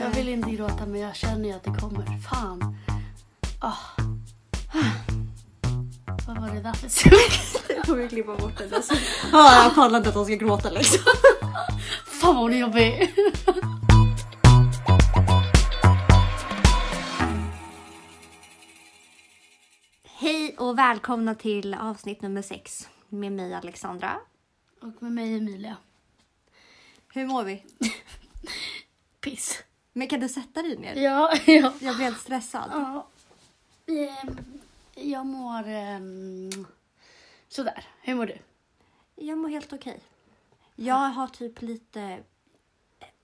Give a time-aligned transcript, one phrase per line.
[0.00, 2.18] Jag vill inte gråta men jag känner ju att det kommer.
[2.18, 2.76] Fan.
[3.58, 3.76] Ah.
[6.26, 7.70] Vad var det där för suck?
[7.76, 8.82] Jag får vi klippa bort det där.
[9.32, 11.00] Ja, jag pallar inte att de ska gråta liksom.
[12.06, 13.14] Fan vad hon är jobbig.
[20.04, 24.12] Hej och välkomna till avsnitt nummer sex med mig Alexandra.
[24.82, 25.76] Och med mig Emilia.
[27.14, 27.64] Hur mår vi?
[29.20, 29.62] Piss.
[29.92, 30.94] Men kan du sätta dig ner?
[30.94, 31.72] Ja, ja.
[31.80, 32.70] Jag blir helt stressad.
[32.72, 33.06] ja.
[33.86, 34.36] Ehm,
[34.94, 36.66] Jag mår um,
[37.48, 37.84] sådär.
[38.02, 38.38] Hur mår du?
[39.16, 40.00] Jag mår helt okej.
[40.76, 42.18] Jag har typ lite...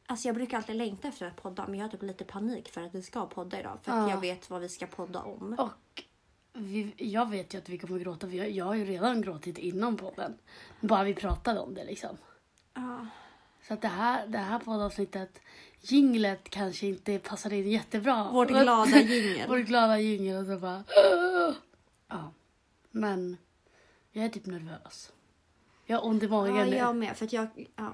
[0.06, 2.80] Alltså jag brukar alltid längta efter att podda men jag har typ lite panik för
[2.83, 3.78] att vi ska podda idag.
[3.83, 4.11] För att Ja.
[4.11, 5.56] jag vet vad vi ska podda om.
[5.59, 6.02] Och
[6.52, 8.27] vi, jag vet ju att vi kommer gråta.
[8.28, 10.38] för Jag, jag har ju redan gråtit innan podden.
[10.80, 12.16] Bara vi pratade om det liksom.
[12.75, 13.06] Ja.
[13.70, 15.41] Så att det här, det här poddavsnittet,
[15.80, 18.31] jinglet kanske inte passar in jättebra.
[18.33, 19.48] Vårt glada jingel.
[19.48, 20.84] Vårt glada jingel och så bara...
[22.09, 22.33] Ja.
[22.91, 23.36] Men
[24.12, 25.12] jag är typ nervös.
[25.86, 26.77] Jag har ont i magen Ja, nu.
[26.77, 27.17] jag med.
[27.17, 27.92] För att jag, ja.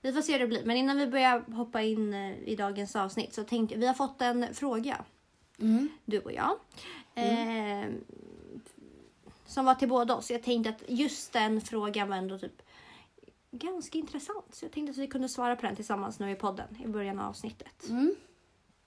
[0.00, 0.64] Vi får se hur det blir.
[0.64, 4.22] Men innan vi börjar hoppa in eh, i dagens avsnitt så tänkte vi har fått
[4.22, 5.04] en fråga,
[5.60, 5.88] Mm.
[6.04, 6.58] du och jag.
[7.14, 7.86] Eh,
[9.46, 10.30] som var till båda oss.
[10.30, 12.62] Jag tänkte att just den frågan var ändå typ
[13.50, 14.54] ganska intressant.
[14.54, 17.18] Så jag tänkte att vi kunde svara på den tillsammans nu i podden i början
[17.18, 17.88] av avsnittet.
[17.88, 18.14] Mm.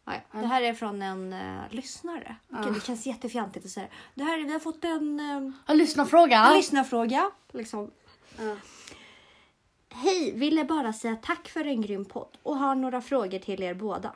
[0.05, 0.39] Ja, ja.
[0.39, 2.35] Det här är från en uh, lyssnare.
[2.53, 4.23] Okej, det känns jättefjantigt att säga det.
[4.23, 5.19] Här, är- vi har fått en...
[5.19, 6.45] Uh, Jag lyssnar fråga.
[6.47, 7.31] en lyssnarfråga.
[7.51, 7.91] Liksom.
[8.37, 8.55] Ja.
[9.89, 13.73] Hej, ville bara säga tack för en grym podd och har några frågor till er
[13.73, 14.13] båda.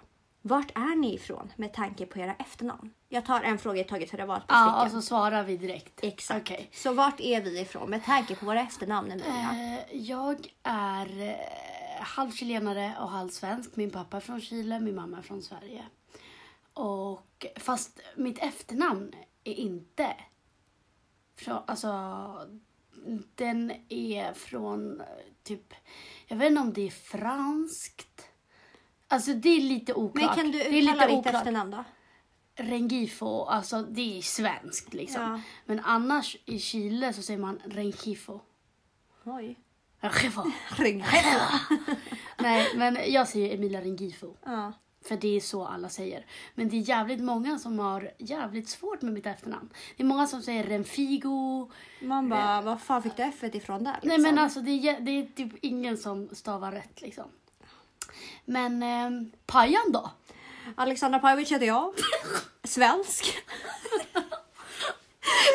[0.48, 2.94] Vart är ni ifrån med tanke på era efternamn?
[3.10, 5.02] Jag tar en fråga i taget för det var ett Ja, och stycken.
[5.02, 6.00] så svarar vi direkt.
[6.04, 6.42] Exakt.
[6.42, 6.70] Okej.
[6.74, 9.52] Så vart är vi ifrån med tanke på våra efternamn Emilia?
[9.92, 13.76] Eh, jag är eh, halv chilenare och halv svensk.
[13.76, 15.86] Min pappa är från Chile, min mamma är från Sverige.
[16.74, 19.12] Och fast mitt efternamn
[19.44, 20.16] är inte
[21.38, 21.92] från, alltså
[23.36, 25.08] den är från eh,
[25.44, 25.74] typ,
[26.28, 28.15] jag vet inte om det är franskt.
[29.08, 30.36] Alltså det är lite oklart.
[30.36, 31.84] Men kan du uttala ditt efternamn då?
[32.58, 35.22] Rengifo, alltså det är svenskt liksom.
[35.22, 35.42] Ja.
[35.66, 38.40] Men annars i Chile så säger man Rengifo.
[39.24, 39.60] Oj.
[40.70, 41.12] Rengifo.
[42.40, 44.36] Nej, men jag säger Emilia Rengifo.
[44.46, 44.74] Ja.
[45.08, 46.26] För det är så alla säger.
[46.56, 49.70] Men det är jävligt många som har jävligt svårt med mitt efternamn.
[49.98, 51.72] Det är många som säger Renfigo.
[52.02, 53.94] Man bara, vad fan fick du F ifrån där?
[53.94, 54.08] Liksom?
[54.08, 57.26] Nej men alltså det är, det är typ ingen som stavar rätt liksom.
[58.46, 59.10] Men eh,
[59.46, 60.12] Pajan då?
[60.76, 61.94] Alexandra Pajovic heter jag.
[62.64, 63.26] Svensk.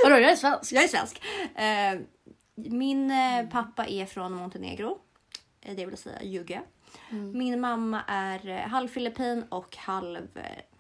[0.05, 0.73] Vadå, jag är svensk.
[0.73, 1.23] Jag är svensk.
[1.55, 2.01] Eh,
[2.55, 4.99] min eh, pappa är från Montenegro.
[5.61, 6.63] Eh, Det vill säga Jugge.
[7.11, 10.29] Min mamma är eh, halv filippin och halv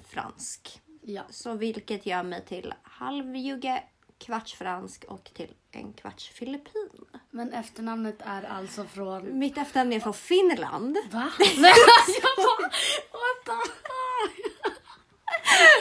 [0.08, 0.80] fransk.
[1.02, 1.22] Ja.
[1.30, 3.82] Så vilket gör mig till halv Jugge,
[4.20, 6.88] kvarts fransk och till en kvarts filippin.
[7.30, 9.38] Men efternamnet är alltså från...
[9.38, 10.96] Mitt efternamn är från Finland.
[11.10, 11.30] Va?
[11.38, 12.68] Nej, alltså, jag bara...
[13.12, 13.80] What the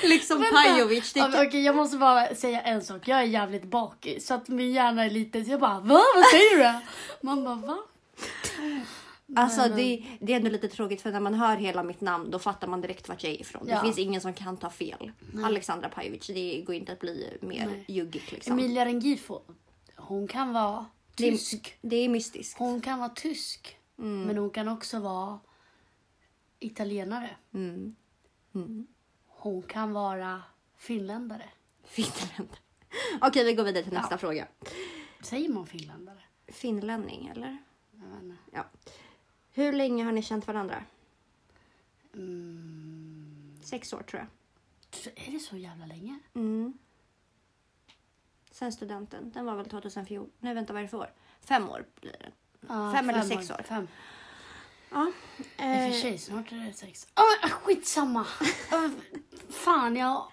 [0.07, 0.55] Liksom Vänta.
[0.55, 1.13] Pajovic.
[1.13, 3.07] Det Ja, men Okej, jag måste bara säga en sak.
[3.07, 6.01] Jag är jävligt bakis så att min hjärna är lite så jag bara va?
[6.15, 6.85] Vad säger du?
[7.27, 7.77] Man bara va?
[9.35, 12.39] Alltså det, det är ändå lite tråkigt för när man hör hela mitt namn då
[12.39, 13.65] fattar man direkt vart jag är ifrån.
[13.65, 13.81] Det Ja.
[13.81, 15.11] finns ingen som kan ta fel.
[15.43, 17.85] Alexandra Pajovic, det går inte att bli mer Nej.
[17.87, 18.53] juggigt liksom.
[18.53, 19.41] Emilia Rengifo,
[19.95, 20.85] hon kan vara
[21.17, 21.77] det, tysk.
[21.81, 22.59] det är mystiskt.
[22.59, 23.75] Hon kan vara tysk.
[23.95, 25.39] Men hon kan också vara
[26.59, 27.29] italienare.
[27.53, 27.95] Mm.
[29.27, 30.41] Hon kan vara
[30.77, 31.49] finländare.
[31.83, 32.49] Finland.
[33.21, 34.17] Okej, vi går vidare till nästa Ja.
[34.17, 34.47] fråga.
[35.23, 36.19] Säger man finländare?
[36.47, 37.57] Finlänning eller?
[37.91, 38.35] Jag vet inte.
[38.51, 38.65] Ja.
[39.59, 40.83] Hur länge har ni känt varandra?
[42.13, 43.57] Mm.
[43.63, 45.27] Sex år tror jag.
[45.27, 46.19] Är det så jävla länge?
[46.33, 46.77] Mm.
[48.51, 49.31] Sen studenten.
[49.31, 50.31] Den var väl 2014.
[50.39, 51.13] Nej, vänta, vad är det för år?
[51.41, 52.31] Fem år blir det.
[52.67, 53.61] Ja, Fem eller sex år.
[53.67, 53.87] Fem.
[54.89, 55.11] Ja.
[55.37, 57.07] I och Eh, för sig, snart är det sex.
[57.15, 58.25] Oh, skitsamma!
[59.49, 60.31] fan, jag...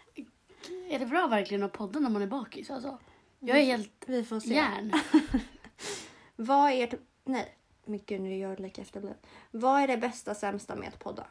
[0.89, 2.71] Är det bra verkligen att podda när man är bakis?
[2.71, 2.99] Alltså,
[3.41, 4.55] jag är helt vi får se.
[4.55, 4.93] järn.
[6.37, 7.01] Vad är ert...
[7.25, 7.57] Nej,
[7.87, 9.17] mycket nu gör lika efterbliven.
[9.51, 11.27] Vad är det bästa sämsta med att podda?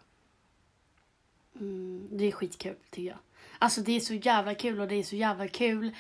[1.55, 3.17] Mm, det är skitkul tycker jag.
[3.59, 5.95] Alltså det är så jävla kul och det är så jävla kul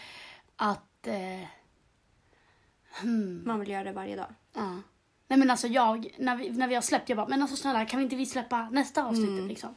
[0.55, 1.07] att...
[1.07, 1.47] Eh,
[3.01, 4.33] hmm, Man vill göra det varje dag.
[4.53, 4.81] ja.
[5.27, 7.85] Nej men alltså jag, när vi, när vi har släppt, jag bara, men alltså snälla
[7.85, 9.47] kan vi inte vi släppa nästa avsnitt Mm.
[9.47, 9.75] liksom?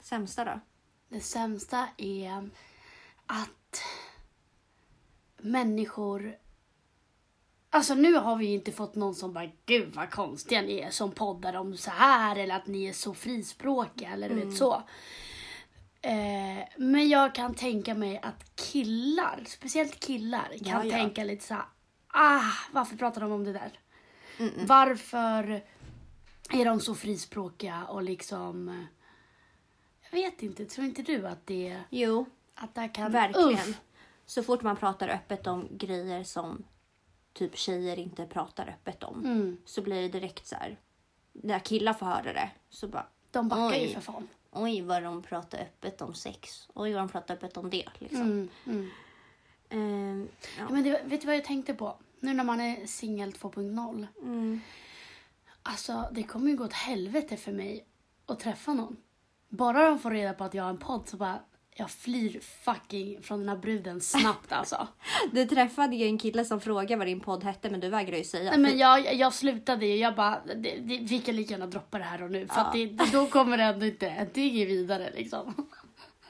[0.00, 0.60] Sämsta då?
[1.08, 2.50] Det sämsta är
[3.26, 3.82] att
[5.36, 6.36] människor...
[7.76, 10.90] Alltså nu har vi ju inte fått någon som bara gud vad konstiga ni är
[10.90, 14.48] som poddar om så här eller att ni är så frispråkiga eller du Mm.
[14.48, 14.82] vet så.
[16.02, 20.90] Eh, men jag kan tänka mig att killar, speciellt killar, kan Ja, ja.
[20.96, 21.64] tänka lite så här,
[22.08, 23.72] ah varför pratar de om det där?
[24.66, 25.62] Varför
[26.50, 28.74] är de så frispråkiga och liksom eh,
[30.10, 33.12] jag vet inte, tror inte du att det, Jo, att det kan...
[33.12, 33.50] verkligen.
[33.70, 33.80] Uff.
[34.26, 36.64] Så fort man pratar öppet om grejer som
[37.36, 39.56] typ tjejer inte pratar öppet om Mm.
[39.64, 40.78] så blir det direkt så här.
[41.32, 43.94] När killar får höra det så bara De backar ju Oj.
[43.94, 44.28] för fan.
[44.50, 46.68] oj vad de pratar öppet om sex.
[46.74, 48.20] Oj vad de pratar öppet om det liksom.
[48.22, 48.90] Mm, mm.
[49.68, 50.28] Ehm,
[50.58, 50.64] ja.
[50.68, 51.96] Ja, men det, vet du vad jag tänkte på?
[52.20, 54.06] Nu när man är singel 2.0.
[54.22, 54.60] Mm.
[55.62, 57.86] Alltså det kommer ju gå åt helvete för mig
[58.26, 58.96] att träffa någon.
[59.48, 61.40] Bara de får reda på att jag har en podd så bara
[61.78, 64.88] jag flyr fucking från den här bruden snabbt alltså.
[65.32, 68.24] Du träffade ju en kille som frågade vad din podd hette men du vägrar ju
[68.24, 68.50] säga.
[68.50, 69.96] Nej, men jag, jag slutade ju.
[69.96, 72.48] Jag bara, det, det, vi kan lika gärna droppa det här och nu.
[72.48, 75.68] För att det, då kommer det ändå inte, det är inget vidare liksom.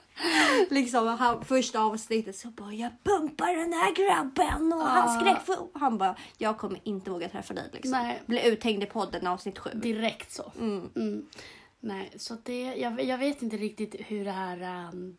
[0.70, 5.78] liksom han, första avsnittet så bara jag bumpar den här grabben och han skrek för...
[5.78, 7.90] Han bara jag kommer inte våga träffa dig liksom.
[7.90, 8.22] Nej.
[8.26, 9.70] Blir uthängd i podden avsnitt sju.
[9.74, 10.52] Direkt så.
[10.58, 11.26] Mm.
[11.80, 15.16] Nej, så det, jag, jag vet inte riktigt hur det här um,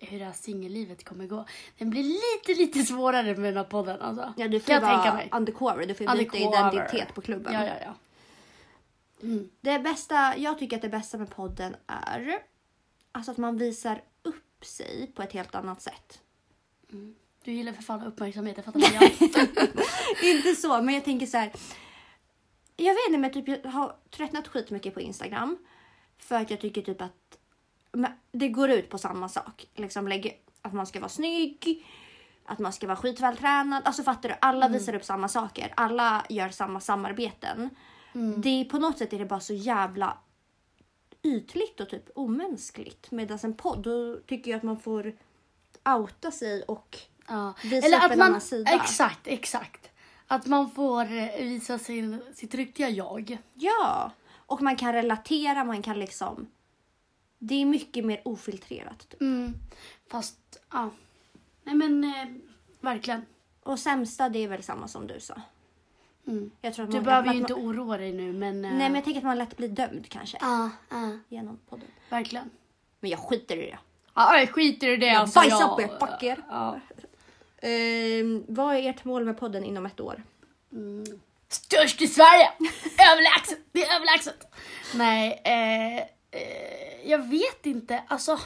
[0.00, 1.44] hur det här singellivet kommer gå.
[1.78, 4.34] Den blir lite, lite svårare med den här podden alltså.
[4.36, 5.28] Ja, du får jag tänka mig.
[5.32, 5.86] undercover.
[5.86, 7.54] Du får byta identitet på klubben.
[7.54, 7.94] Ja, ja, ja.
[9.60, 12.38] Det bästa, jag tycker att det bästa med podden är
[13.12, 16.20] alltså att man visar upp sig på ett helt annat sätt.
[17.44, 19.12] Du gillar för fan uppmärksamhet, jag fattar jag.
[20.36, 21.52] inte så, men jag tänker så här.
[22.76, 25.58] Jag vet inte, men typ, jag har tröttnat skitmycket på Instagram.
[26.18, 27.17] För att jag tycker typ att
[28.32, 29.66] det går ut på samma sak.
[29.74, 30.30] Liksom lägga,
[30.62, 31.86] att man ska vara snygg,
[32.44, 33.82] att man ska vara skitvältränad.
[33.84, 34.34] Alltså fattar du?
[34.40, 35.72] Alla visar upp samma saker.
[35.76, 37.70] Alla gör samma samarbeten.
[38.36, 40.18] Det är, på något sätt är det bara så jävla
[41.22, 43.10] ytligt och typ omänskligt.
[43.10, 45.16] Medan en podd, då tycker jag att man får
[45.84, 46.98] outa sig och
[47.28, 47.54] Ja.
[47.62, 48.70] Visa upp en annan sida.
[48.70, 49.90] Exakt, exakt.
[50.26, 53.38] Att man får eh, visa sin, sitt riktiga jag.
[53.54, 56.46] Ja, och man kan relatera, man kan liksom...
[57.38, 59.08] Det är mycket mer ofiltrerat.
[59.08, 59.20] Typ.
[59.20, 59.54] Mm.
[60.10, 60.38] Fast,
[60.72, 60.90] ja.
[61.64, 62.26] Nej men, eh,
[62.80, 63.26] verkligen.
[63.62, 65.40] Och sämsta, det är väl samma som du sa.
[66.26, 66.50] Mm.
[66.60, 68.64] Jag tror att Du man, behöver att ju man, inte oroa dig nu men...
[68.64, 70.38] eh, Nej, men jag tänker att man lätt blir dömd kanske.
[70.40, 71.88] Ja, ja, Genom podden.
[72.08, 72.50] verkligen.
[73.00, 73.78] Men jag skiter i det.
[74.14, 75.06] Ja, jag skiter i det.
[75.06, 76.44] Jag alltså, bajsar jag- på er, fuck er.
[76.48, 76.80] Ja.
[77.62, 80.22] Ehm, vad är ert mål med podden inom ett år?
[81.48, 82.50] Störst i Sverige!
[83.12, 83.58] överlägset!
[83.72, 84.46] Det är överlägset!
[84.94, 86.04] Nej, eh,
[86.40, 88.02] eh, jag vet inte.
[88.08, 88.38] Alltså,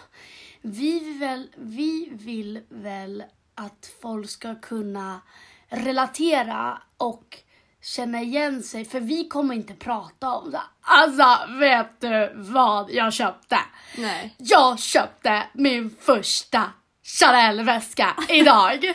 [0.61, 3.25] vi vill, väl, vi vill väl
[3.55, 5.21] att folk ska kunna
[5.69, 7.39] relatera och
[7.83, 8.85] känna igen sig.
[8.85, 10.63] För vi kommer inte prata om det.
[10.81, 13.59] Alltså, vet du vad jag köpte?
[13.99, 14.35] Nej.
[14.39, 16.73] Jag köpte min första
[17.03, 18.85] Chanel-väska idag.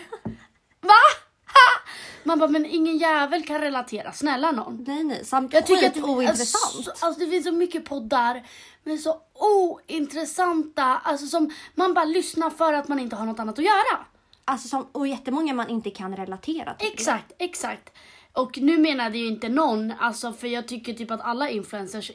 [0.82, 1.26] Va?
[2.27, 4.12] Man bara, men ingen jävel kan relatera.
[4.12, 4.83] Snälla någon.
[4.88, 5.25] Nej, nej.
[5.25, 6.75] Samt Jag tycker att det, ointressant.
[6.88, 8.44] Alltså, alltså, det finns så mycket poddar
[8.83, 10.83] men så ointressanta.
[11.03, 14.06] Alltså som man bara lyssnar för att man inte har något annat att göra.
[14.45, 16.88] Alltså, som, och jättemånga man inte kan relatera till.
[16.94, 17.89] Exakt, exakt.
[18.33, 22.12] Och nu menade ju inte någon, alltså för jag tycker typ att alla influencers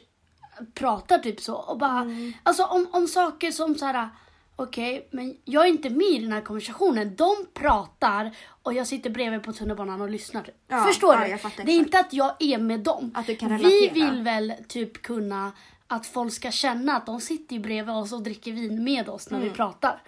[0.73, 2.33] pratar typ så och bara, Mm.
[2.43, 4.09] alltså om, om saker som så här.
[4.55, 7.15] Okej, men jag är inte med i den här konversationen.
[7.15, 8.31] De pratar
[8.63, 10.49] och jag sitter bredvid på tunnelbanan och lyssnar.
[10.67, 11.63] Ja, Förstår ja, du?
[11.63, 13.11] det är inte att jag är med dem.
[13.15, 13.93] Att du kan Vi relatera.
[14.11, 15.51] vill väl typ kunna
[15.87, 19.37] att folk ska känna att de sitter bredvid oss och dricker vin med oss när
[19.37, 19.49] Mm.
[19.49, 20.01] vi pratar.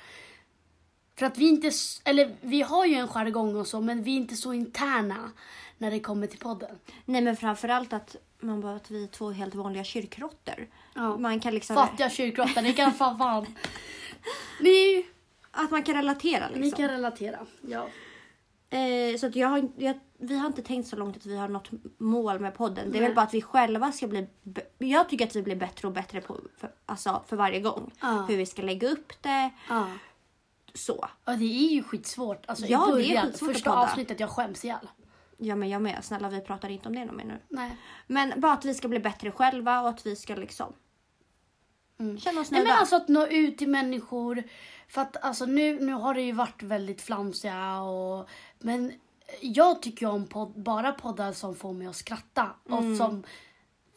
[1.19, 1.71] För att vi inte,
[2.03, 5.31] eller vi har ju en jargong och så, men vi är inte så interna
[5.77, 6.75] när det kommer till podden.
[7.05, 10.67] Nej, men framförallt att man bara att vi är två helt vanliga kyrkråttor.
[10.93, 11.17] Ja.
[11.17, 11.75] Man kan liksom...
[11.75, 13.45] Fattiga kyrkråttor, ni kan fan fan.
[14.59, 15.05] Ni,
[15.51, 16.61] Att man kan relatera liksom.
[16.61, 17.39] ni kan relatera.
[17.61, 17.87] Ja.
[18.77, 21.47] Eh, så att jag har, jag, vi har inte tänkt så långt att vi har
[21.47, 22.91] något mål med podden.
[22.91, 23.09] Det är Nej.
[23.09, 24.27] väl bara att vi själva ska bli...
[24.77, 27.91] Jag tycker att vi blir bättre och bättre på, för, alltså, för varje gång.
[28.01, 28.25] Ja.
[28.29, 29.49] Hur vi ska lägga upp det.
[29.69, 29.87] Ja.
[30.73, 31.07] Så.
[31.25, 32.45] ja, det är ju skitsvårt.
[32.45, 33.81] Alltså Ja, i det är början, skitsvårt att första podda.
[33.83, 34.87] avsnittet, jag skäms ihjäl.
[35.37, 36.03] Ja men jag med.
[36.03, 37.39] Snälla vi pratar inte om det någon mer nu.
[37.49, 37.77] Nej.
[38.07, 40.73] Men bara att vi ska bli bättre själva och att vi ska liksom
[41.97, 44.43] känna oss Nej, men alltså att nå ut till människor.
[44.87, 48.93] För att alltså nu, nu har det ju varit väldigt flamsiga och men
[49.41, 52.49] jag tycker ju om podd, bara poddar som får mig att skratta.
[52.69, 52.91] Mm.
[52.91, 53.23] Och som,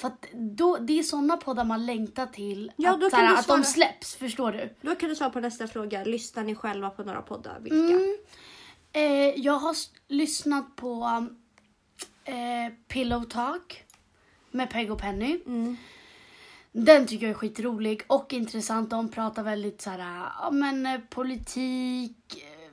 [0.00, 3.64] för att då, det är såna poddar man längtar till Ja, att, såhär, att de
[3.64, 4.74] släpps, förstår du?
[4.80, 6.04] Då kan du svara på nästa fråga.
[6.04, 7.60] Lyssnar ni själva på några poddar?
[7.60, 7.76] Vilka?
[7.76, 8.16] Mm.
[8.92, 9.76] Eh, jag har
[10.08, 11.26] lyssnat på
[12.24, 13.84] eh, Pillow Talk
[14.50, 15.40] med Peg och Penny.
[15.46, 15.76] Mm.
[16.72, 18.90] Den tycker jag är skitrolig och intressant.
[18.90, 22.72] De pratar väldigt så här, ja men eh, politik, eh,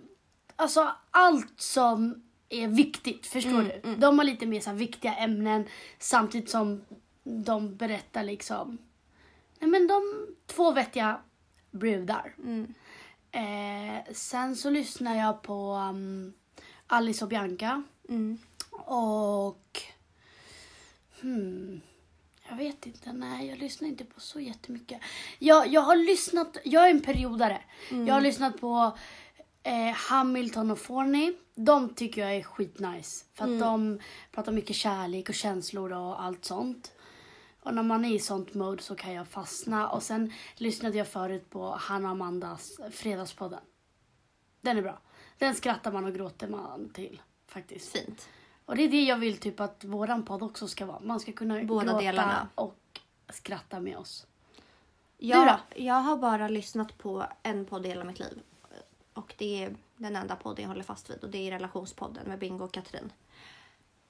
[0.55, 3.87] alltså allt som är viktigt, förstår Mm, du?
[3.89, 3.99] mm.
[3.99, 5.65] De har lite mer så här viktiga ämnen
[5.99, 6.85] samtidigt som
[7.23, 8.77] de berättar liksom,
[9.59, 11.19] nej men de, två vettiga
[11.71, 12.35] brudar.
[12.43, 12.73] Mm.
[13.31, 16.33] Eh, sen så lyssnar jag på um,
[16.87, 18.37] Alice och Bianca Mm.
[18.85, 19.81] och
[21.21, 21.81] hmm,
[22.49, 25.01] jag vet inte, nej jag lyssnar inte på så jättemycket.
[25.39, 27.61] Jag, jag har lyssnat, jag är en periodare.
[27.89, 28.97] Jag har lyssnat på
[29.63, 31.33] eh, Hamilton och Forney.
[31.55, 33.25] De tycker jag är skitnice.
[33.33, 33.99] För att de
[34.31, 36.91] pratar mycket kärlek och känslor och allt sånt.
[37.61, 39.89] Och när man är i sånt mode så kan jag fastna.
[39.89, 43.59] Och sen lyssnade jag förut på Hanna och Amandas Fredagspodden.
[44.61, 45.01] Den är bra.
[45.37, 47.91] Den skrattar man och gråter man till faktiskt.
[47.91, 48.27] Fint.
[48.65, 50.99] Och det är det jag vill typ att våran podd också ska vara.
[50.99, 52.47] Man ska kunna Båda gråta delarna.
[52.55, 52.79] och
[53.29, 54.27] skratta med oss.
[55.17, 55.81] Jag, då?
[55.81, 58.41] jag har bara lyssnat på en podd i hela mitt liv.
[59.13, 62.39] Och det är den enda podden jag håller fast vid och det är relationspodden med
[62.39, 63.11] Bingo och Katrin.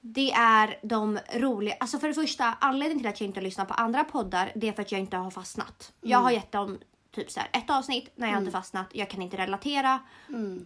[0.00, 3.74] Det är de roliga, alltså för det första anledningen till att jag inte lyssnar på
[3.74, 5.92] andra poddar det är för att jag inte har fastnat.
[6.00, 6.78] Jag har gett dem
[7.16, 10.00] typ så här ett avsnitt när jag inte fastnat, jag kan inte relatera.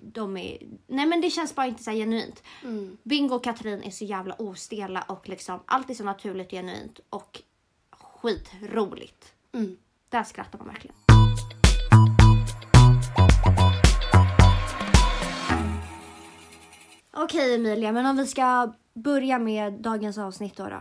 [0.03, 2.43] De är, nej men det känns bara inte så genuint.
[3.03, 7.01] Bingo och Katrin är så jävla ostela och liksom allt är så naturligt och genuint
[7.11, 7.43] och
[7.91, 9.33] skitroligt.
[9.53, 9.77] Mm.
[10.09, 10.97] Där skrattar man verkligen.
[17.13, 20.69] Okej Emilia, men om vi ska börja med dagens avsnitt då.
[20.69, 20.81] då.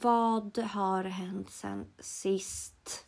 [0.00, 3.07] Vad har hänt sen sist?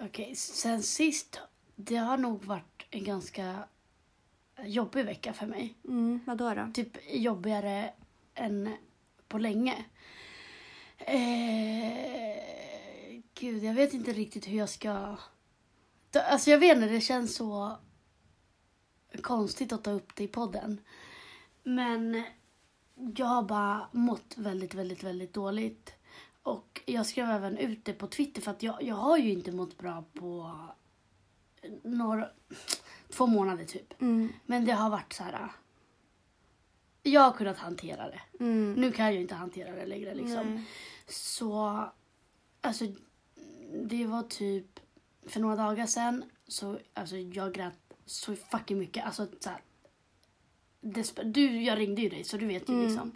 [0.00, 1.40] Okej, sen sist.
[1.76, 3.64] Det har nog varit en ganska
[4.64, 5.74] jobbig vecka för mig.
[5.84, 6.54] Mm, vad då?
[6.54, 6.70] då?
[6.74, 7.92] Typ jobbigare
[8.34, 8.76] än
[9.28, 9.84] på länge.
[10.98, 12.38] Eh,
[13.34, 15.16] gud, jag vet inte riktigt hur jag ska...
[16.30, 17.78] Alltså jag vet inte, det känns så
[19.22, 20.80] konstigt att ta upp det i podden.
[21.62, 22.22] Men
[23.16, 25.97] jag har bara mått väldigt, väldigt, väldigt dåligt.
[26.48, 29.52] Och jag skrev även ut det på Twitter för att jag, jag har ju inte
[29.52, 30.50] mått bra på
[31.82, 32.28] några,
[33.10, 34.00] två månader typ.
[34.02, 35.48] Mm, Men det har varit så här.
[37.02, 38.20] Jag har kunnat hantera det.
[38.40, 40.54] mm, Nu kan jag ju inte hantera det längre liksom.
[40.54, 40.64] nej.
[41.06, 41.84] Så,
[42.60, 42.84] alltså
[43.82, 44.80] det var typ
[45.26, 47.74] för några dagar sedan så, alltså jag grät
[48.06, 49.04] så fucking mycket.
[49.06, 49.60] Alltså så här,
[51.24, 52.86] du, jag ringde ju dig så du vet ju Mm.
[52.86, 53.12] liksom.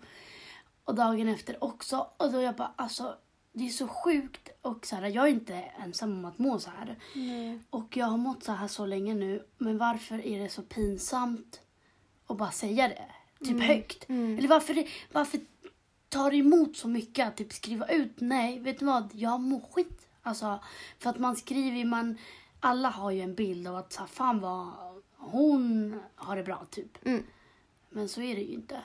[0.84, 2.06] Och dagen efter också.
[2.16, 3.16] Och då jag bara, alltså
[3.52, 4.48] det är så sjukt.
[4.62, 6.98] Och så här, jag är inte ensam om att må så här.
[7.14, 7.58] Nej.
[7.70, 9.46] Och jag har mått så här så länge nu.
[9.58, 11.60] Men varför är det så pinsamt
[12.26, 13.04] att bara säga det?
[13.44, 14.08] Typ högt.
[14.08, 14.38] Mm.
[14.38, 15.40] Eller varför, varför
[16.08, 18.20] tar det emot så mycket att typ skriva ut?
[18.20, 19.10] Nej, vet du vad?
[19.14, 20.08] Jag mår skit.
[20.22, 20.58] Alltså,
[20.98, 22.18] för att man skriver man...
[22.60, 24.72] Alla har ju en bild av att så här, fan vad
[25.16, 27.06] hon har det bra typ.
[27.06, 27.22] Mm.
[27.90, 28.80] Men så är det ju inte.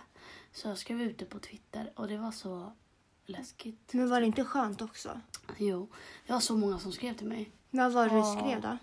[0.52, 2.72] Så jag skrev ut det på Twitter och det var så
[3.26, 3.94] läskigt.
[3.94, 5.22] Men var det inte skönt också?
[5.58, 5.88] Jo,
[6.28, 7.52] det var så många som skrev till mig.
[7.70, 8.78] Vad var det du skrev då?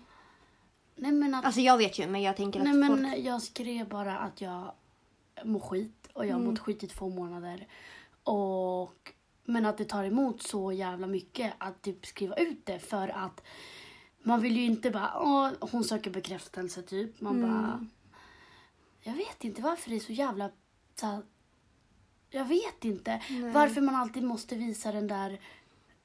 [0.95, 3.17] Nej men att Alltså jag vet ju men jag tänker att Nej men folk...
[3.25, 4.71] jag skrev bara att jag
[5.43, 6.51] mår skit och jag har Mm.
[6.51, 7.67] mått skit i två månader.
[8.23, 13.07] Och, men att det tar emot så jävla mycket att typ skriva ut det för
[13.07, 13.41] att
[14.23, 17.21] man vill ju inte bara, åh, hon söker bekräftelse typ.
[17.21, 17.51] Man Mm.
[17.51, 17.85] bara,
[19.01, 20.49] jag vet inte varför det är så jävla,
[20.95, 21.21] så här,
[22.29, 23.51] jag vet inte Nej.
[23.51, 25.39] varför man alltid måste visa den där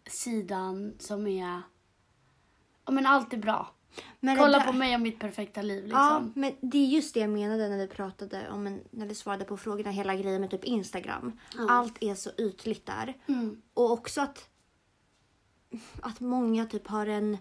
[0.07, 1.63] sidan som är,
[2.85, 3.75] ja men allt är bra.
[4.21, 6.01] Men Kolla där- på mig och mitt perfekta liv liksom.
[6.01, 9.15] Ja, men det är just det jag menade när vi pratade om en, när vi
[9.15, 9.91] svarade på frågorna.
[9.91, 11.39] Hela grejen med typ Instagram.
[11.69, 13.17] Allt är så ytligt där.
[13.27, 13.63] Mm.
[13.75, 14.49] Och också att,
[16.01, 17.39] att många typ har en...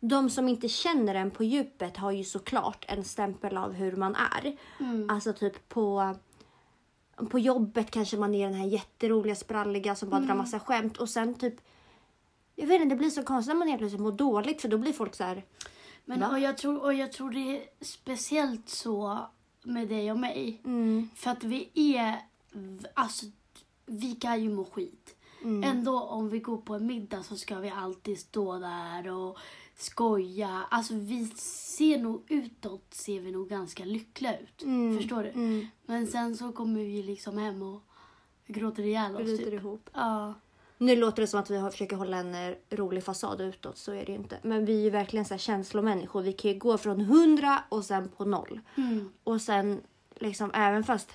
[0.00, 4.14] De som inte känner en på djupet har ju såklart en stämpel av hur man
[4.14, 4.56] är.
[4.80, 5.10] Mm.
[5.10, 6.14] Alltså typ på,
[7.30, 10.96] på jobbet kanske man är den här jätteroliga, spralliga som bara drar massa skämt.
[10.96, 11.54] Och sen typ...
[12.54, 14.78] Jag vet inte, det blir så konstigt när man helt plötsligt mår dåligt för då
[14.78, 15.44] blir folk så här...
[16.04, 16.28] Men Va?
[16.28, 19.18] och jag, tror, och jag tror det är speciellt så
[19.62, 20.60] med dig och mig.
[20.64, 22.16] Mm, För att vi är,
[22.94, 23.26] alltså
[23.86, 25.16] vi kan ju må skit.
[25.42, 29.38] mm, Ändå om vi går på en middag så ska vi alltid stå där och
[29.78, 30.66] skoja.
[30.70, 34.62] Alltså vi ser nog utåt ser vi nog ganska lyckliga ut.
[34.62, 35.28] Mm, Förstår du?
[35.28, 35.66] mm.
[35.86, 37.82] Men sen så kommer vi liksom hem och
[38.46, 39.54] gråter ihjäl oss bryter typ.
[39.54, 39.90] ihop.
[39.94, 40.34] Ja.
[40.78, 44.06] Nu låter det som att vi försöker hålla en eh, rolig fasad utåt, så är
[44.06, 44.38] det ju inte.
[44.42, 46.22] Men vi är ju verkligen så här känslomänniskor.
[46.22, 48.60] Vi kan ju gå från 100 och sen på noll.
[48.76, 49.12] Mm.
[49.24, 49.80] Och sen
[50.16, 51.08] liksom även fast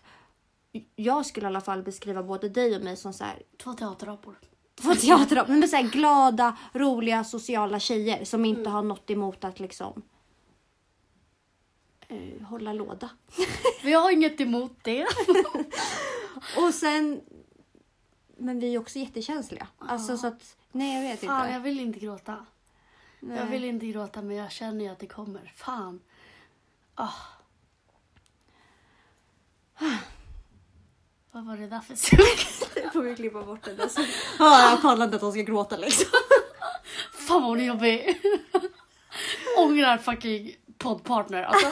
[0.95, 4.35] jag skulle i alla fall beskriva både dig och mig som så här, Två teaterapor.
[4.75, 9.59] Två teater, men så här glada, roliga, sociala tjejer som inte har något emot att
[9.59, 10.01] liksom
[12.07, 13.09] eh, hålla låda.
[13.83, 15.07] Vi har inget emot det.
[16.57, 17.21] Och sen,
[18.37, 19.67] men vi är också jättekänsliga.
[19.79, 21.53] Alltså så att, nej jag vet Fan, inte.
[21.53, 22.45] jag vill inte gråta.
[23.19, 23.37] Nej.
[23.37, 25.53] Jag vill inte gråta men jag känner ju att det kommer.
[25.55, 25.99] Fan.
[26.95, 27.09] Ah.
[31.33, 32.91] Vad var det där för suck?
[32.93, 33.87] får vi klippa bort det där.
[33.87, 34.01] Så
[34.43, 36.19] hör jag Karl att de ska gråta liksom.
[37.13, 38.21] Fan vad hon är jobbig.
[39.57, 41.67] Ångrar fucking poddpartner alltså.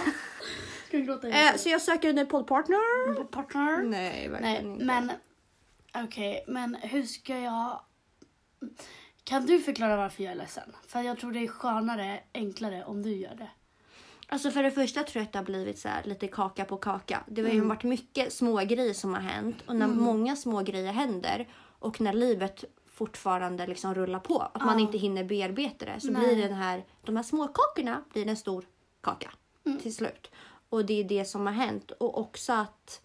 [0.88, 3.14] Ska vi gråta Eh, så jag söker en ny poddpartner.
[3.16, 3.84] Poddpartner?
[3.84, 4.86] Nej, verkligen Nej, inte.
[4.86, 5.12] men
[6.06, 7.82] okej, men hur ska jag...
[9.24, 10.76] Kan du förklara varför jag är ledsen?
[10.88, 13.50] För jag tror det är skönare, enklare om du gör det.
[14.34, 16.78] Alltså för det första tror jag att det har blivit så här lite kaka på
[16.78, 17.24] kaka.
[17.28, 20.92] Det har ju varit mycket små grejer som har hänt och när många små grejer
[20.92, 21.48] händer
[21.80, 24.86] och när livet fortfarande liksom rullar på, att man Ja.
[24.86, 26.22] inte hinner bearbeta det så Nej.
[26.36, 28.66] blir den här, de här små kakorna blir en stor
[29.02, 29.32] kaka
[29.82, 30.32] till slut.
[30.70, 33.02] Och det är det som har hänt och också att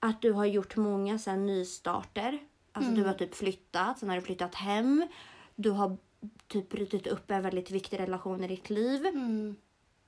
[0.00, 2.38] att du har gjort många så här, nystarter.
[2.72, 5.06] Alltså du har typ flyttat, sen har du flyttat hem.
[5.56, 5.96] Du har
[6.46, 9.06] typ brutit upp en väldigt viktig relation i ditt liv.
[9.06, 9.56] Mm.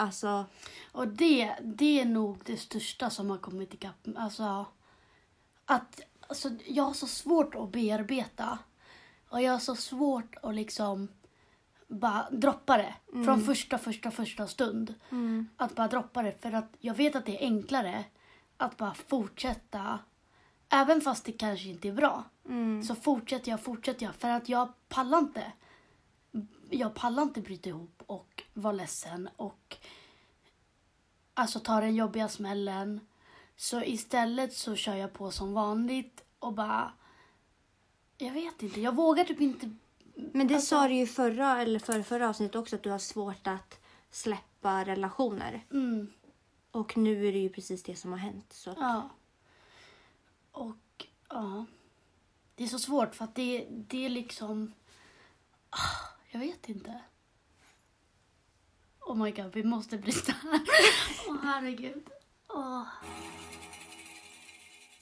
[0.01, 0.45] Alltså,
[0.93, 4.09] Och det, det är nog det största som har kommit ikapp.
[4.17, 4.67] Alltså,
[5.65, 8.59] att, alltså, jag har så svårt att bearbeta.
[9.29, 11.09] Och jag har så svårt att liksom
[11.89, 12.95] bara droppa det.
[13.25, 14.95] Från första, första, första stund.
[15.57, 16.43] Att bara droppa det.
[16.43, 18.05] För att jag vet att det är enklare
[18.57, 19.99] att bara fortsätta.
[20.69, 22.25] Även fast det kanske inte är bra.
[22.87, 24.15] Så fortsätter jag, fortsätter jag.
[24.15, 25.53] För att jag pallar inte.
[26.71, 28.00] Jag pallar inte bryta ihop
[28.55, 29.77] vara ledsen och
[31.35, 33.01] alltså ta den jobbiga smällen.
[33.57, 36.93] Så istället så kör jag på som vanligt och bara...
[38.19, 39.71] Jag vet inte, jag vågar typ inte...
[40.15, 42.99] men det Alltså- sa du ju förra eller för förra avsnittet också att du har
[42.99, 43.81] svårt att
[44.11, 45.67] släppa relationer.
[45.71, 46.13] Mm,
[46.71, 48.53] Och nu är det ju precis det som har hänt.
[48.53, 49.11] Så att, ja.
[50.53, 51.65] Och ja.
[52.55, 54.73] Det är så svårt för att det, det är liksom...
[55.71, 57.01] Ah, jag vet inte.
[59.11, 60.35] Oh my god, vi måste här.
[61.29, 62.11] Åh herregud.
[62.49, 62.87] Åh.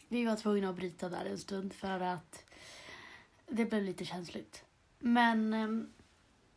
[0.09, 2.45] Vi var tvungna att bryta där en stund för att
[3.49, 4.65] det blev lite känsligt.
[4.99, 5.93] Men ehm,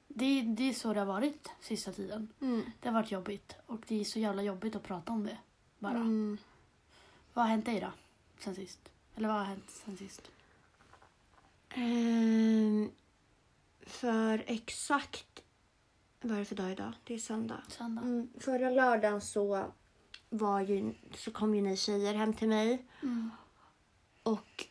[0.08, 2.34] det, det är så det har varit sista tiden.
[2.42, 2.72] mm.
[2.80, 5.38] Det har varit jobbigt och det är så jävla jobbigt att prata om det.
[5.80, 5.98] Bara.
[5.98, 6.38] Mm.
[7.34, 7.92] Vad har hänt dig då?
[8.40, 8.90] Sen sist?
[9.16, 10.32] Eller vad har hänt sen sist?
[11.70, 12.92] Ehm,
[13.82, 15.44] för exakt...
[16.22, 16.94] Vad är det för dag idag?
[17.04, 17.62] Det är söndag.
[17.68, 18.02] Söndag?
[18.02, 19.66] Mm, förra lördagen så,
[20.30, 22.86] var ju, så kom ju ni tjejer hem till mig.
[23.04, 23.30] Mm.
[24.24, 24.68] Och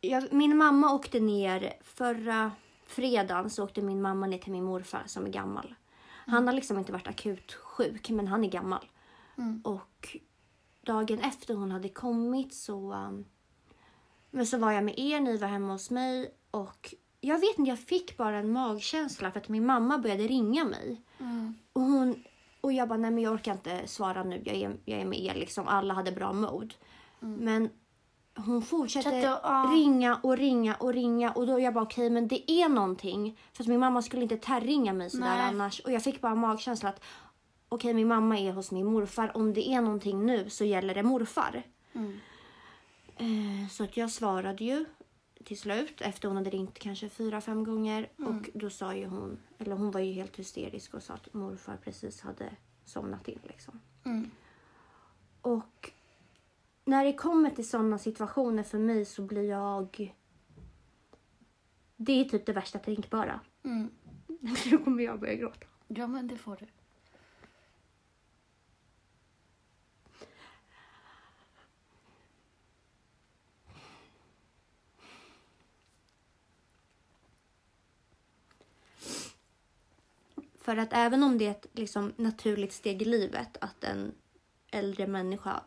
[0.00, 2.52] jag, min mamma åkte ner förra
[2.86, 5.74] fredagen så åkte min mamma ner till min morfar som är gammal.
[6.26, 8.90] Han har liksom inte varit akut sjuk men han är gammal.
[9.38, 9.62] Mm.
[9.64, 10.16] Och
[10.80, 13.24] dagen efter hon hade kommit så, um,
[14.30, 17.68] men så var jag med er, ni var hemma hos mig och jag vet inte,
[17.68, 21.00] jag fick bara en magkänsla för att min mamma började ringa mig.
[21.18, 21.54] Mm.
[21.72, 22.24] Och, hon,
[22.60, 25.20] och jag bara, nej men jag orkar inte svara nu, jag är, jag är med
[25.20, 25.68] er liksom.
[25.68, 26.74] Alla hade bra mode.
[27.20, 27.68] Men
[28.36, 29.70] hon fortsatte Fortsatte, ja.
[29.74, 33.38] ringa och ringa och ringa och då jag bara okej men det är någonting.
[33.52, 35.40] För att min mamma skulle inte terringa mig sådär Nej.
[35.40, 35.80] annars.
[35.80, 37.02] Och jag fick bara magkänsla att
[37.68, 39.36] okej min mamma är hos min morfar.
[39.36, 41.62] Om det är någonting nu så gäller det morfar.
[41.92, 42.20] Mm.
[43.16, 44.84] Eh, så att jag svarade ju
[45.44, 48.08] till slut efter hon hade ringt kanske fyra, fem gånger.
[48.16, 51.76] Och då sa ju hon, eller hon var ju helt hysterisk och sa att morfar
[51.84, 53.80] precis hade somnat in liksom.
[54.04, 54.30] Mm.
[55.40, 55.92] Och
[56.84, 60.14] när det kommer till sådana situationer för mig så blir jag...
[61.96, 63.40] Det är typ det värsta tänkbara.
[63.62, 63.90] Mm.
[64.70, 65.66] Då kommer jag börja gråta.
[65.88, 66.66] Ja, men det får du.
[80.70, 84.14] För att även om det är ett liksom, naturligt steg i livet att en
[84.70, 85.62] äldre människa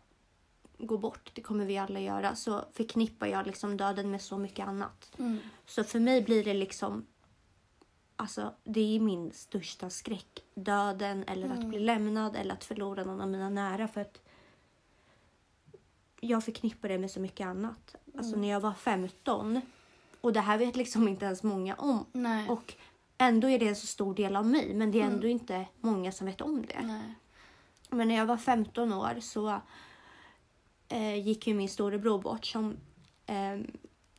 [0.77, 4.67] går bort, det kommer vi alla göra, så förknippar jag liksom döden med så mycket
[4.67, 5.11] annat.
[5.19, 5.37] Mm.
[5.65, 7.05] Så för mig blir det liksom...
[8.15, 10.43] Alltså, det är min största skräck.
[10.55, 13.87] Döden eller att bli lämnad eller att förlora någon av mina nära.
[13.87, 14.21] För att
[16.19, 17.95] jag förknippar det med så mycket annat.
[18.17, 19.61] Alltså när jag var 15
[20.21, 22.05] och det här vet liksom inte ens många om.
[22.11, 22.49] Nej.
[22.49, 22.75] Och
[23.27, 26.11] ändå är det en så stor del av mig men det är ändå inte många
[26.11, 26.81] som vet om det.
[26.83, 27.13] Nej.
[27.89, 29.61] Men när jag var 15 år så
[30.89, 32.77] eh, gick ju min storebror bort som
[33.25, 33.57] eh,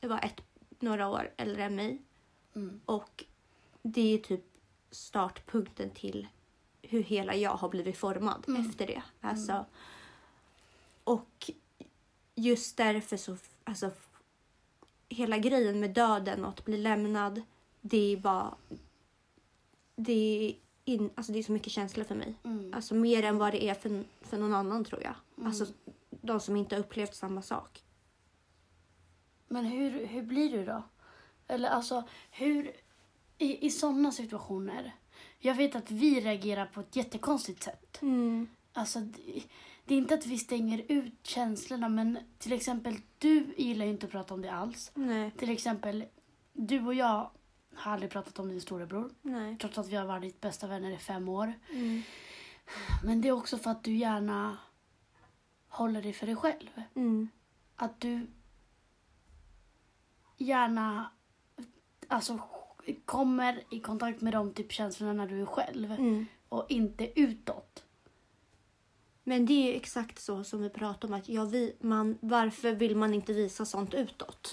[0.09, 0.41] var ett,
[0.81, 2.03] några år äldre än mig.
[2.57, 2.81] Mm.
[2.85, 3.25] Och
[3.83, 4.45] det är typ
[4.91, 6.29] startpunkten till
[6.83, 8.69] hur hela jag har blivit formad Mm.
[8.69, 9.03] efter det.
[9.21, 9.65] Alltså,
[11.05, 11.51] Och
[12.35, 13.91] just därför så, alltså,
[15.09, 17.43] hela grejen med döden och att bli lämnad,
[17.81, 18.55] det är bara,
[19.97, 20.55] det är,
[20.85, 22.35] in, alltså det är så mycket känslor för mig.
[22.45, 22.75] Mm.
[22.75, 25.15] Alltså mer än vad det är för, för någon annan tror jag.
[25.37, 25.47] Mm.
[25.47, 25.67] Alltså
[26.11, 27.83] de som inte har upplevt samma sak.
[29.49, 30.83] Men hur, hur blir du då?
[31.49, 32.73] Eller alltså, hur...
[33.39, 34.95] I, i sådana situationer.
[35.39, 38.03] Jag vet att vi reagerar på ett jättekonstigt sätt.
[38.03, 38.49] Mm.
[38.73, 39.43] Alltså, det,
[39.85, 44.07] det är inte att vi stänger ut känslorna, men till exempel du gillar ju inte
[44.07, 44.91] att prata om det alls.
[44.95, 46.05] Nej, Till exempel,
[46.53, 47.31] du och jag
[47.77, 49.11] har aldrig pratat om din storebror.
[49.23, 49.57] nej.
[49.61, 51.53] Trots att vi har varit bästa vänner i fem år.
[51.71, 52.03] Mm.
[53.05, 54.57] Men det är också för att du gärna
[55.69, 56.83] håller dig för dig själv.
[56.95, 57.29] Mm.
[57.77, 58.27] Att du
[60.37, 61.11] gärna
[62.09, 62.39] alltså,
[63.05, 65.93] kommer i kontakt med de typ känslorna när du är själv.
[65.93, 66.27] Mm.
[66.49, 67.85] Och inte utåt.
[69.25, 71.15] Men det är ju exakt så som vi pratar om.
[71.15, 74.53] att ja, vi, man, Varför vill man inte visa sånt utåt?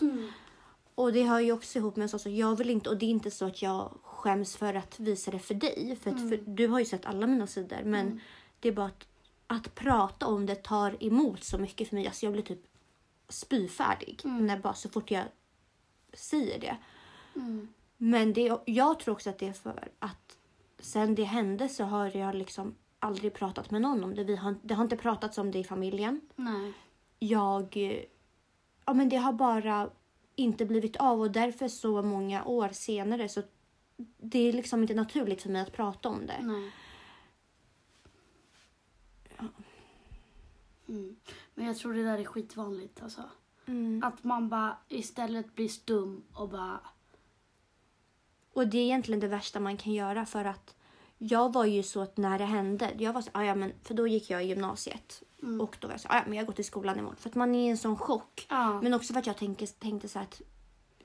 [0.96, 3.10] Och det hör ju också ihop med så att jag vill inte, och det är
[3.10, 5.98] inte så att jag skäms för att visa det för dig.
[6.02, 6.30] För, att, Mm.
[6.30, 7.82] för du har ju sett alla mina sidor.
[7.84, 8.20] Men Mm.
[8.60, 9.08] det är bara att,
[9.48, 12.08] att prata om det tar emot så mycket för mig.
[12.08, 12.62] Alltså jag blir typ
[13.30, 14.46] spyfärdig Mm.
[14.48, 15.24] när bara så fort jag
[16.14, 16.78] säger det.
[17.36, 17.68] Mm.
[17.98, 20.38] Men det, jag tror också att det är för att
[20.80, 24.24] sen det hände så har jag liksom aldrig pratat med någon om det.
[24.24, 26.22] Vi har, det har inte pratats om det i familjen.
[26.36, 26.74] Nej.
[27.20, 27.78] Jag...
[28.86, 29.90] Ja, men det har bara
[30.42, 33.42] inte blivit av och därför så många år senare så
[34.18, 36.40] det är liksom inte naturligt för mig att prata om det.
[36.42, 36.72] Nej.
[40.88, 41.16] Mm.
[41.54, 43.22] Men jag tror det där är skitvanligt alltså.
[43.66, 44.04] Mm.
[44.04, 46.80] Att man bara istället blir stum och bara...
[48.54, 50.76] Och det är egentligen det värsta man kan göra för att
[51.18, 53.94] jag var ju så att när det hände, jag var så, "Ah, ja, men, för
[53.94, 55.62] då gick jag i gymnasiet Mm.
[55.62, 57.16] och då var jag så, "Ah, ja, men jag går till skolan imorgon.
[57.16, 58.46] För att man är i en sån chock.
[58.50, 58.82] Ja.
[58.82, 60.42] Men också för att jag tänkte, tänkte så här att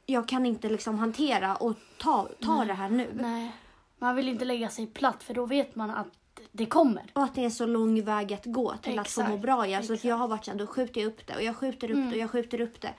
[0.06, 2.66] jag kan inte liksom hantera och ta, ta Nej.
[2.66, 3.10] det här nu.
[3.14, 3.52] Nej.
[3.98, 6.06] Man vill inte lägga sig platt för då vet man att
[6.52, 7.10] det kommer.
[7.12, 9.66] Och att det är så lång väg att gå till att få må Exakt, bra
[9.66, 9.82] igen.
[9.82, 10.08] Så att exakt.
[10.08, 12.10] jag har varit så här, då skjuter jag upp det och jag skjuter upp Mm.
[12.10, 12.94] det och jag skjuter upp det.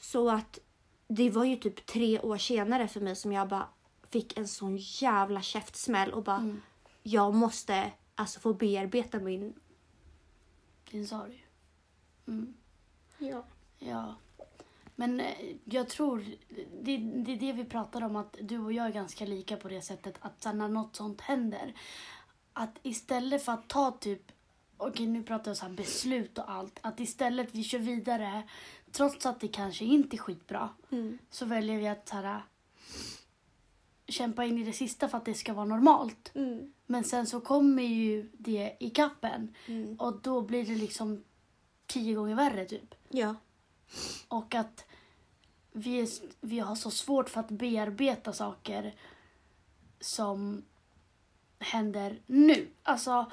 [0.00, 0.58] Så att
[1.08, 3.66] det var ju typ tre år senare för mig som jag bara
[4.10, 6.60] fick en sån jävla käftsmäll och bara Mm.
[7.02, 9.54] jag måste alltså få bearbeta min...
[10.92, 11.46] Din sorg.
[12.28, 12.54] Mm.
[13.18, 13.44] Ja.
[13.78, 14.14] Ja.
[14.96, 16.24] Men eh, jag tror,
[16.82, 19.68] det, det är det vi pratar om, att du och jag är ganska lika på
[19.68, 21.74] det sättet att när något sånt händer,
[22.52, 24.32] att istället för att ta typ,
[24.76, 28.42] okej nu pratar jag så här beslut och allt, att istället vi kör vidare,
[28.90, 31.18] trots att det kanske inte är skitbra, Mm.
[31.30, 32.42] så väljer vi att så här,
[34.12, 36.30] kämpa in i det sista för att det ska vara normalt.
[36.34, 36.72] Mm.
[36.86, 39.96] Men sen så kommer ju det i kappen Mm.
[39.96, 41.24] och då blir det liksom
[41.86, 42.94] tio gånger värre typ.
[43.08, 43.34] Ja.
[44.28, 44.84] Och att
[45.72, 46.08] vi, är,
[46.40, 48.94] vi har så svårt för att bearbeta saker
[50.00, 50.62] som
[51.58, 52.68] händer nu.
[52.82, 53.30] Alltså,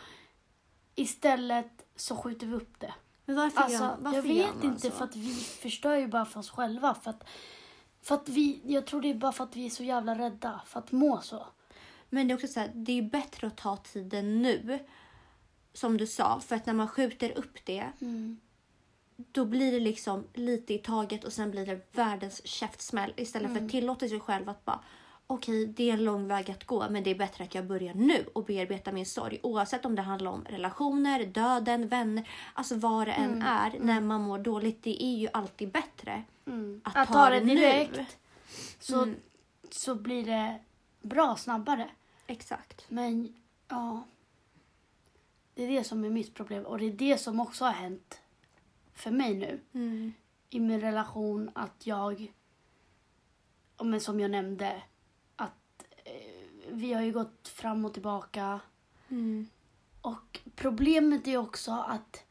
[0.95, 2.93] istället så skjuter vi upp det.
[3.25, 4.91] Men varför Alltså, gör, varför jag vet inte, så?
[4.91, 6.95] för att vi förstör ju bara för oss själva.
[6.95, 7.23] För att,
[8.01, 10.62] för att vi, jag tror det är bara för att vi är så jävla rädda
[10.65, 11.47] för att må så.
[12.09, 14.79] Men det är också så här, det är bättre att ta tiden nu.
[15.73, 17.91] Som du sa, för att när man skjuter upp det
[19.31, 23.65] då blir det liksom lite i taget och sen blir det världens käftsmäll istället för
[23.65, 24.79] att tillåta sig själv att bara
[25.31, 27.93] okej, det är en lång väg att gå men det är bättre att jag börjar
[27.93, 33.07] nu och bearbetar min sorg oavsett om det handlar om relationer, döden, vänner, alltså vad
[33.07, 34.83] det än är när man mår dåligt.
[34.83, 36.81] Det är ju alltid bättre Mm.
[36.83, 37.55] att, Att, ta, ta det det nu.
[37.55, 38.17] direkt
[38.79, 39.15] så, Mm.
[39.71, 40.59] så blir det
[41.01, 41.89] bra snabbare.
[42.27, 42.85] Exakt.
[42.89, 43.33] Men
[43.67, 44.03] ja,
[45.53, 48.21] det är det som är mitt problem och det är det som också har hänt
[48.93, 50.13] för mig nu Mm.
[50.49, 52.33] i min relation att jag,
[53.77, 54.81] ja, men som jag nämnde,
[56.71, 58.60] vi har ju gått fram och tillbaka
[59.10, 59.47] Mm.
[60.01, 62.23] och problemet är också att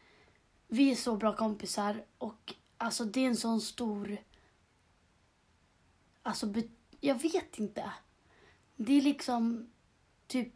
[0.69, 4.19] vi är så bra kompisar och alltså det är en sån stor,
[6.23, 6.47] alltså
[7.01, 7.93] jag vet inte.
[8.77, 9.71] Det är liksom
[10.27, 10.53] typ,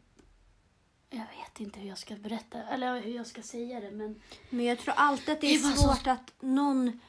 [1.10, 4.64] jag vet inte hur jag ska berätta eller hur jag ska säga det men Men
[4.64, 7.00] jag tror alltid att det är Det så- svårt att någon,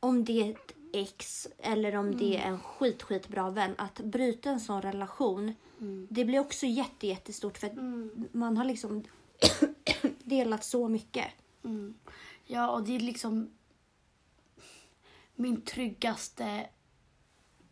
[0.00, 0.56] om det är
[0.92, 5.54] ex eller om det är en skit, skitbra vän, att bryta en sån relation.
[5.80, 6.06] mm.
[6.10, 8.28] Det blir också jätte, jättestort för att Mm.
[8.32, 9.04] man har liksom
[10.24, 11.26] delat så mycket.
[11.64, 11.94] Mm.
[12.44, 13.50] Ja, och det är liksom
[15.34, 16.66] min tryggaste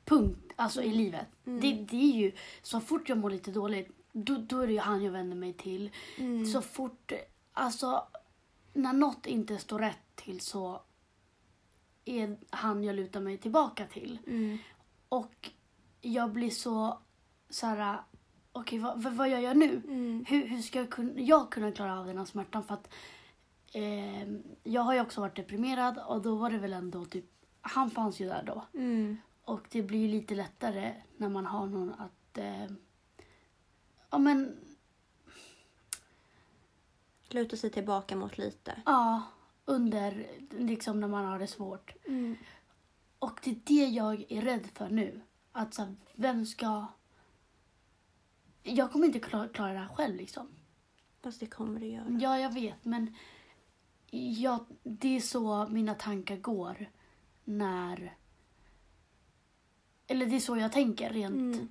[0.04, 1.26] punkt alltså i livet.
[1.46, 1.60] Mm.
[1.60, 4.78] Det, det är ju, så fort jag mår lite dåligt, då, då är det ju
[4.78, 5.90] han jag vänder mig till.
[6.18, 6.46] Mm.
[6.46, 7.12] Så fort,
[7.52, 8.06] alltså
[8.72, 10.80] när något inte står rätt till så
[12.06, 14.18] är han jag lutar mig tillbaka till.
[14.26, 14.58] Mm.
[15.08, 15.50] Och
[16.00, 16.98] jag blir så
[17.50, 17.98] så här,
[18.52, 19.82] okej vad, vad, vad gör jag nu?
[19.84, 20.24] Mm.
[20.28, 22.64] Hur, hur ska jag kunna, jag kunna klara av den här smärtan?
[22.64, 22.88] För att
[23.72, 24.28] eh,
[24.64, 27.24] jag har ju också varit deprimerad och då var det väl ändå typ,
[27.60, 28.64] han fanns ju där då.
[28.74, 29.16] Mm.
[29.44, 32.66] Och det blir ju lite lättare när man har någon att, eh,
[34.10, 34.56] ja men,
[37.28, 38.82] Luta sig tillbaka mot lite.
[38.86, 39.22] ja,
[39.66, 41.94] under, liksom när man har det svårt.
[42.06, 42.36] Mm.
[43.18, 45.20] Och det är det jag är rädd för nu.
[45.52, 46.86] Att så här, vem ska...
[48.62, 50.48] Jag kommer inte klara, klara det här själv liksom.
[51.22, 52.18] Fast det kommer du göra.
[52.20, 53.14] Ja, jag vet, men
[54.10, 56.90] jag, det är så mina tankar går
[57.44, 58.16] när...
[60.06, 61.34] Eller det är så jag tänker rent.
[61.34, 61.68] Mm.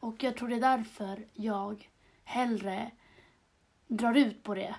[0.00, 1.90] Och jag tror det är därför jag
[2.24, 2.90] hellre
[3.86, 4.76] drar ut på det.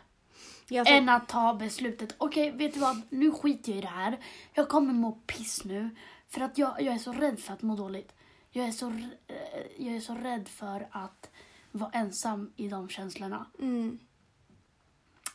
[0.69, 2.15] Jag får- Än att ta beslutet.
[2.17, 3.01] Okej, vet du vad?
[3.09, 4.17] Nu skiter jag i det här.
[4.53, 5.89] Jag kommer må piss nu.
[6.27, 8.13] För att jag, jag är så rädd för att må dåligt.
[8.51, 8.89] Jag är, så,
[9.27, 9.35] eh,
[9.77, 11.29] jag är så rädd för att
[11.71, 13.45] vara ensam i de känslorna.
[13.59, 13.99] Mm.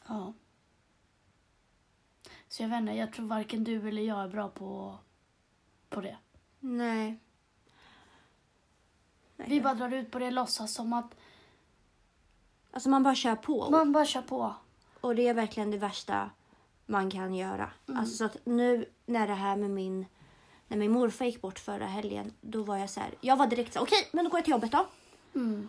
[0.08, 0.32] Ja.
[2.48, 4.98] Så jag vet inte, jag tror varken du eller jag är bra på,
[5.88, 6.16] på det.
[6.60, 7.18] Nej.
[9.36, 9.48] Nej.
[9.48, 11.14] Vi bara drar ut på det, låtsas som att
[12.70, 13.70] Alltså man bara kör på.
[13.70, 14.54] man bara kör på.
[15.04, 16.30] Och det är verkligen det värsta
[16.86, 17.70] man kan göra.
[17.88, 18.00] Mm.
[18.00, 20.06] Alltså så att nu när det här med min...
[20.68, 23.14] När min morfar gick bort förra helgen, då var jag så här.
[23.20, 24.86] Jag var direkt så okej, men då går jag till jobbet då.
[25.34, 25.68] Mm.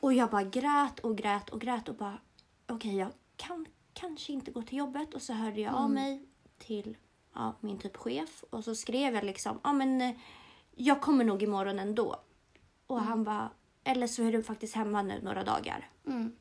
[0.00, 2.18] Och jag bara grät och grät och grät och bara,
[2.66, 5.14] okej, jag kan kanske inte gå till jobbet.
[5.14, 6.96] Och så hörde jag av mig till
[7.34, 10.16] ja, min typ chef och så skrev jag liksom, ja men eh,
[10.74, 12.16] jag kommer nog imorgon ändå.
[12.86, 13.50] Och han bara,
[13.84, 15.90] eller så är du faktiskt hemma nu några dagar.
[16.06, 16.36] Mm.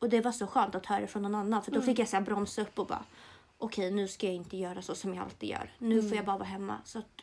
[0.00, 2.20] Och det var så skönt att höra från någon annan för då fick jag så
[2.20, 3.04] bromsa upp och bara
[3.58, 5.72] okej nu ska jag inte göra så som jag alltid gör.
[5.78, 6.78] Nu får jag bara vara hemma.
[6.84, 7.22] Så att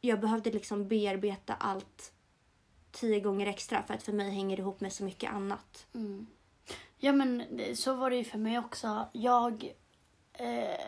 [0.00, 2.12] jag behövde liksom bearbeta allt
[2.90, 5.86] tio gånger extra för att för mig hänger det ihop med så mycket annat.
[5.94, 6.26] Mm.
[6.98, 7.46] Ja men
[7.76, 9.08] så var det ju för mig också.
[9.12, 9.74] Jag,
[10.32, 10.80] eh,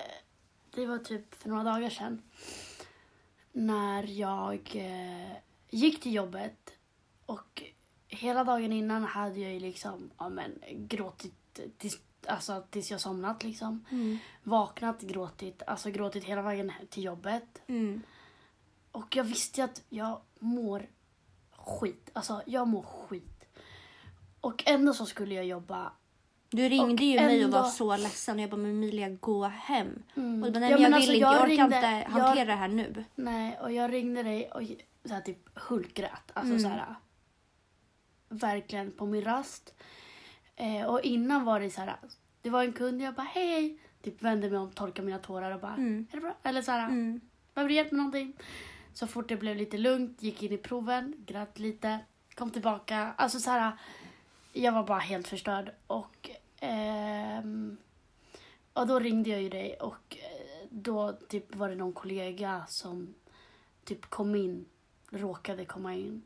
[0.70, 2.22] det var typ för några dagar sedan.
[3.52, 5.36] När jag eh,
[5.70, 6.72] gick till jobbet
[7.26, 7.62] och
[8.08, 13.44] hela dagen innan hade jag ju liksom, ja men gråtit tills, alltså, tills jag somnat
[13.44, 13.84] liksom.
[14.42, 17.62] Vaknat, gråtit, alltså gråtit hela vägen till jobbet.
[17.66, 18.02] Mm.
[18.92, 20.86] Och jag visste ju att jag mår
[21.52, 22.10] skit.
[22.12, 23.44] Alltså jag mår skit.
[24.40, 25.92] Och ändå så skulle jag jobba.
[26.50, 29.44] Du ringde Och ju mig och var så ledsen och jag bara men Emilia gå
[29.44, 30.02] hem.
[30.16, 30.42] Mm.
[30.42, 31.64] Och du bara, nej Ja, men jag men vill alltså, inte, jag jag orkar ringde-
[31.76, 33.04] inte jag- hantera det här nu.
[33.14, 34.62] Nej, och jag ringde dig och
[35.04, 36.30] så här, typ hulkgrät.
[36.32, 36.62] Alltså Mm.
[36.62, 36.94] så här.
[38.38, 39.74] Verkligen på min rast.
[40.56, 41.96] Eh, och innan var det så här.
[42.42, 43.78] Det var en kund, jag bara hej hej.
[44.02, 46.06] Typ vände mig om, torkade mina tårar och bara Mm.
[46.10, 46.36] är det bra?
[46.42, 46.84] Eller så här.
[46.88, 47.20] Mm.
[47.54, 48.32] Behöver du hjälp med någonting?
[48.92, 51.98] Så fort det blev lite lugnt, gick in i proven, grät lite,
[52.34, 53.14] kom tillbaka.
[53.16, 53.72] Alltså så här,
[54.52, 55.70] jag var bara helt förstörd.
[55.86, 57.76] Och, ehm,
[58.72, 63.14] och då ringde jag ju dig och eh, då typ var det någon kollega som
[63.84, 64.66] typ kom in,
[65.10, 66.22] råkade komma in.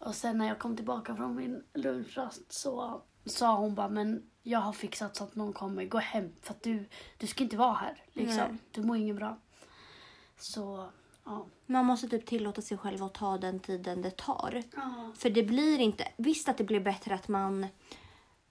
[0.00, 4.58] Och sen när jag kom tillbaka från min lunchrast så sa hon bara, men jag
[4.58, 7.74] har fixat så att någon kommer, gå hem för att du, du ska inte vara
[7.74, 8.04] här.
[8.12, 8.46] Liksom.
[8.48, 8.58] Nej.
[8.70, 9.38] Du mår inget bra.
[10.38, 10.90] Så,
[11.24, 11.46] ja.
[11.66, 14.62] Man måste typ tillåta sig själv att ta den tiden det tar.
[14.76, 15.12] Ja.
[15.16, 16.08] För det blir inte...
[16.16, 17.66] Visst att det blir bättre att man...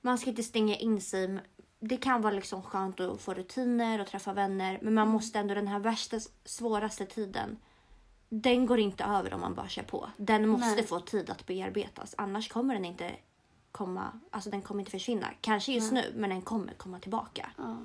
[0.01, 1.39] Man ska inte stänga in sig.
[1.79, 4.79] Det kan vara liksom skönt att få rutiner och träffa vänner.
[4.81, 7.57] Men man måste ändå den här värsta, svåraste tiden.
[8.29, 10.09] Den går inte över om man bara kör på.
[10.17, 10.87] Den måste Nej.
[10.87, 12.15] få tid att bearbetas.
[12.17, 13.15] Annars kommer den inte
[13.71, 14.19] komma...
[14.31, 15.27] Alltså den kommer inte försvinna.
[15.41, 17.49] Kanske just nu, men den kommer komma tillbaka.
[17.57, 17.77] ja,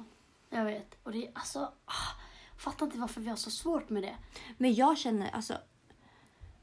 [0.50, 0.96] jag vet.
[1.02, 2.16] Och det är alltså, ah,
[2.56, 4.16] fattar inte varför vi har så svårt med det.
[4.58, 5.58] Men jag känner alltså...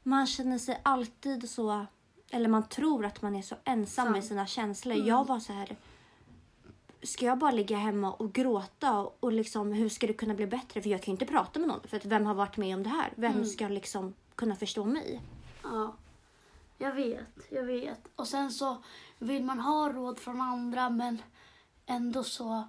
[0.02, 1.86] Man känner sig alltid så...
[2.30, 4.16] Eller man tror att man är så ensam Sant.
[4.16, 4.96] med sina känslor.
[5.08, 5.76] Jag var så här...
[7.02, 8.98] Ska jag bara ligga hemma och gråta?
[9.00, 10.82] Och, och liksom, hur ska det kunna bli bättre?
[10.82, 11.80] För jag kan ju inte prata med någon.
[11.88, 13.12] För att vem har varit med om det här?
[13.16, 15.20] Vem ska liksom kunna förstå mig?
[15.62, 15.94] Ja,
[16.78, 18.08] jag vet, jag vet.
[18.16, 18.82] Och sen så
[19.18, 21.22] vill man ha råd från andra men
[21.86, 22.68] ändå så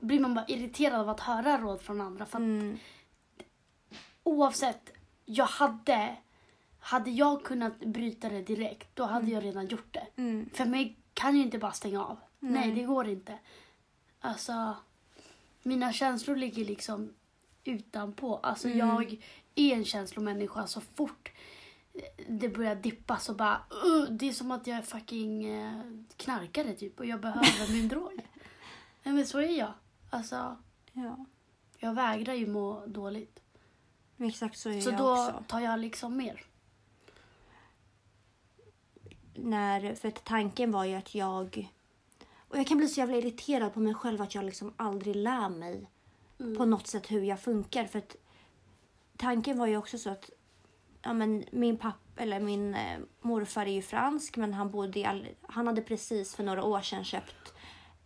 [0.00, 2.26] blir man bara irriterad av att höra råd från andra.
[2.26, 2.78] För att Mm.
[4.22, 4.92] oavsett,
[5.24, 6.16] jag hade,
[6.80, 10.06] hade jag kunnat bryta det direkt då hade jag redan gjort det.
[10.16, 10.50] Mm.
[10.54, 12.16] För mig kan ju inte bara stänga av.
[12.40, 12.72] Nej, Nej.
[12.72, 13.38] det går inte.
[14.20, 14.76] Alltså,
[15.62, 17.14] mina känslor ligger liksom
[17.64, 18.36] utanpå.
[18.42, 18.78] Alltså Mm.
[18.88, 19.12] jag
[19.54, 21.32] är en känslomänniska så fort
[22.28, 25.80] det börjar dippa så bara uh, det är som att jag är fucking eh,
[26.16, 28.12] knarkare typ och jag behöver min drog.
[29.02, 29.72] Nej men så är jag.
[30.10, 30.56] Alltså,
[30.92, 31.24] Ja.
[31.78, 33.40] jag vägrar ju må dåligt.
[34.18, 35.44] Exakt så är Så jag då också.
[35.46, 36.44] tar jag liksom mer.
[39.34, 41.68] när, för tanken var ju att jag...
[42.50, 45.48] Och jag kan bli så jävla irriterad på mig själv att jag liksom aldrig lär
[45.48, 45.90] mig
[46.40, 46.56] Mm.
[46.56, 47.84] på något sätt hur jag funkar.
[47.84, 48.16] För att
[49.16, 50.30] tanken var ju också så att
[51.02, 55.04] ja, men min pappa eller min eh, morfar är ju fransk men han bodde i
[55.04, 57.54] Al- han hade precis för några år sedan köpt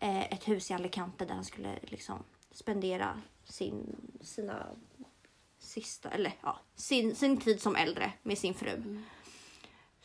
[0.00, 4.66] eh, ett hus i Alicante där han skulle liksom spendera sin, sina
[5.58, 9.00] sista, eller ja, sin, sin tid som äldre med sin fru.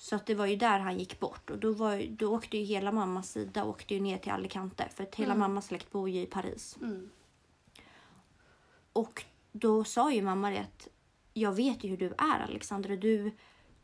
[0.02, 2.64] Så att det var ju där han gick bort och då, var, då åkte ju
[2.64, 6.22] hela mammas sida åkte ju ner till Alicante för att hela mammas släkt bor ju
[6.22, 6.78] i Paris.
[6.82, 7.10] Mm.
[8.94, 10.88] Och då sa ju mamma det att
[11.34, 12.96] jag vet ju hur du är Alexandra.
[12.96, 13.32] Du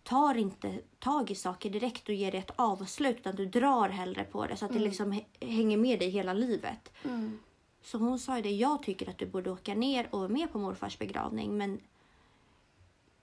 [0.03, 4.23] tar inte tag i saker direkt och ger det ett avslut utan du drar hellre
[4.23, 6.91] på det så att det liksom hä- hänger med dig hela livet.
[7.03, 7.39] Mm.
[7.81, 10.51] Så hon sa ju det, jag tycker att du borde åka ner och vara med
[10.51, 11.79] på morfars begravning men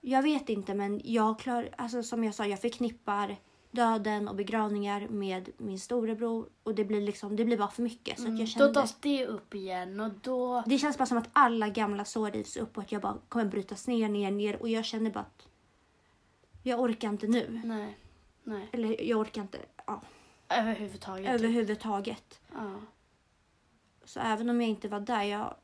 [0.04, 3.36] jag vet inte men jag klar, alltså som jag sa, jag förknippar
[3.70, 8.20] döden och begravningar med min storebror och det blir liksom, det blir bara för mycket.
[8.20, 10.62] Så att jag Då kände, tas det upp igen och då...
[10.66, 13.44] det känns bara som att alla gamla sår rivs upp och att jag bara kommer
[13.44, 15.48] brytas ner, ner, ner och jag känner bara att
[16.62, 17.60] jag orkar inte nu.
[17.64, 17.98] Nej.
[18.44, 18.68] Nej.
[18.72, 20.02] Eller jag orkar inte ja,
[20.48, 21.30] Överhuvudtaget.
[21.30, 22.40] överhuvudtaget.
[22.52, 22.74] Ja.
[24.04, 25.54] Så även om jag inte var där, jag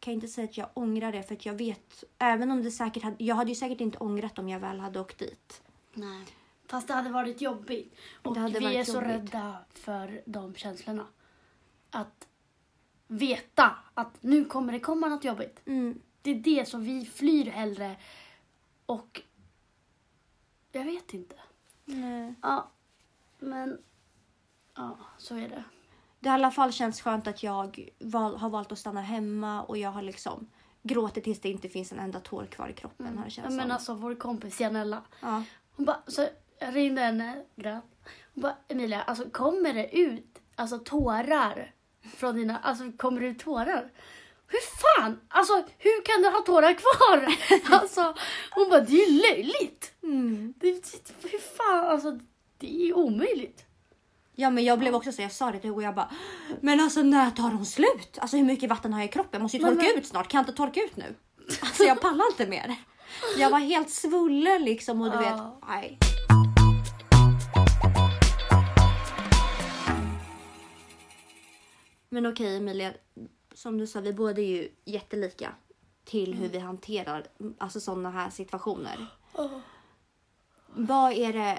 [0.00, 3.02] kan inte säga att jag ångrar det för att jag vet, även om det säkert
[3.02, 5.62] hade, jag hade ju säkert inte ångrat om jag väl hade åkt dit.
[5.94, 6.24] Nej.
[6.66, 7.94] Fast det hade varit jobbigt.
[8.22, 9.08] Och vi är så jobbigt.
[9.08, 11.06] rädda för de känslorna.
[11.90, 12.28] Att
[13.06, 15.60] veta att nu kommer det komma något jobbigt.
[15.64, 16.00] Mm.
[16.22, 17.96] Det är det som vi flyr hellre.
[18.86, 19.22] Och
[20.72, 21.36] jag vet inte.
[21.84, 22.34] Nej.
[22.42, 22.70] Ja,
[23.38, 23.82] men
[24.74, 25.64] ja, så är det.
[26.20, 29.62] Det har i alla fall känts skönt att jag val, har valt att stanna hemma
[29.62, 30.46] och jag har liksom
[30.82, 33.06] gråtit tills det inte finns en enda tår kvar i kroppen.
[33.06, 33.70] Har det Ja, känts men som.
[33.70, 35.02] alltså vår kompis Janella.
[35.20, 35.42] Ja.
[35.76, 36.26] Hon bara, så
[36.58, 37.82] jag ringde henne, grät.
[38.34, 41.74] Hon bara, Emilia, alltså kommer det ut alltså tårar
[42.16, 43.90] från dina, alltså kommer det ut tårar?
[44.46, 44.58] Hur
[45.00, 47.34] fan, alltså hur kan du ha tårar kvar?
[47.80, 48.14] alltså,
[48.50, 49.92] hon bara, det är ju löjligt.
[50.02, 50.54] Mm.
[50.56, 52.18] Det, det, hur fan, alltså
[52.58, 53.64] det är omöjligt.
[54.40, 56.10] Ja men jag blev också så, jag sa det till Hugo jag bara
[56.60, 58.18] Men alltså när tar de slut?
[58.18, 59.30] Alltså hur mycket vatten har jag i kroppen?
[59.32, 61.14] Jag måste ju Men- torka men- ut snart, kan jag inte torka ut nu?
[61.60, 62.74] Alltså jag pallar inte mer.
[63.38, 65.98] Jag var helt svullen liksom och du vet, nej.
[72.08, 72.92] Men okej Emilia,
[73.54, 75.52] som du sa, vi båda är ju jättelika
[76.04, 77.26] till hur vi hanterar
[77.58, 79.06] alltså sådana här situationer.
[80.66, 81.58] Vad är det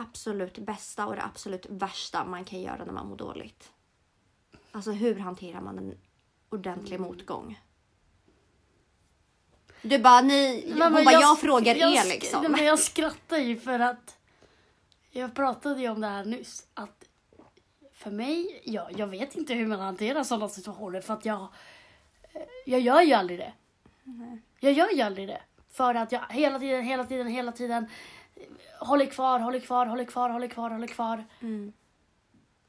[0.00, 3.70] absolut bästa och det absolut värsta man kan göra när man mår dåligt?
[4.72, 5.98] Alltså hur hanterar man en
[6.50, 7.60] ordentlig motgång?
[9.82, 12.42] Du bara, ni, hon men bara, jag, sk- frågar jag er liksom.
[12.42, 14.16] Nej, men jag skrattar ju för att
[15.10, 16.66] jag pratade ju om det här nyss.
[16.74, 17.04] Att
[17.92, 21.40] för mig, ja, jag vet inte hur man hanterar sådana situationer för att jag,
[22.32, 23.52] eh, jag gör ju aldrig det.
[24.60, 25.42] Jag gör ju aldrig det.
[25.72, 27.86] För att jag hela tiden, hela tiden, hela tiden
[28.80, 31.24] håller kvar, håller kvar, håller kvar, håller kvar, håller kvar.
[31.40, 31.72] Mm.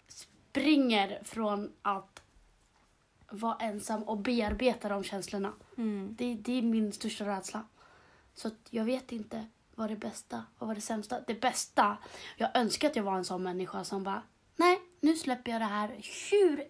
[0.08, 2.22] Springer från att
[3.30, 5.54] vara ensam och bearbeta de känslorna.
[5.78, 6.16] Mm.
[6.18, 7.64] Det, det är min största rädsla.
[8.34, 11.22] Så jag vet inte vad det bästa och vad det sämsta.
[11.28, 11.98] Det bästa,
[12.38, 14.22] jag önskar att jag var en sån människa som bara,
[14.56, 16.68] nej, nu släpper jag det här hur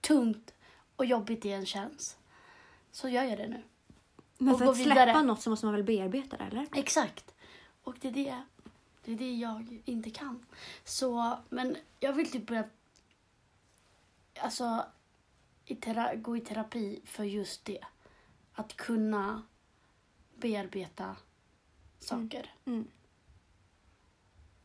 [0.00, 0.54] tungt
[0.96, 2.16] och jobbigt det än känns.
[2.90, 3.62] Så gör jag det nu.
[4.38, 5.22] Men Och för att släppa vidare.
[5.22, 6.66] något så måste man väl bearbeta det eller?
[6.74, 7.33] Exakt.
[7.84, 8.42] Och det är det,
[9.04, 10.46] det är det jag inte kan.
[10.84, 12.64] Så, men jag vill typ börja
[14.40, 14.84] alltså,
[15.64, 17.84] i tera- gå i terapi för just det.
[18.52, 19.42] Att kunna
[20.34, 21.16] bearbeta
[21.98, 22.54] saker.
[22.64, 22.88] Mm.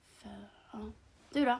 [0.08, 0.80] För, ja.
[1.32, 1.60] Du då?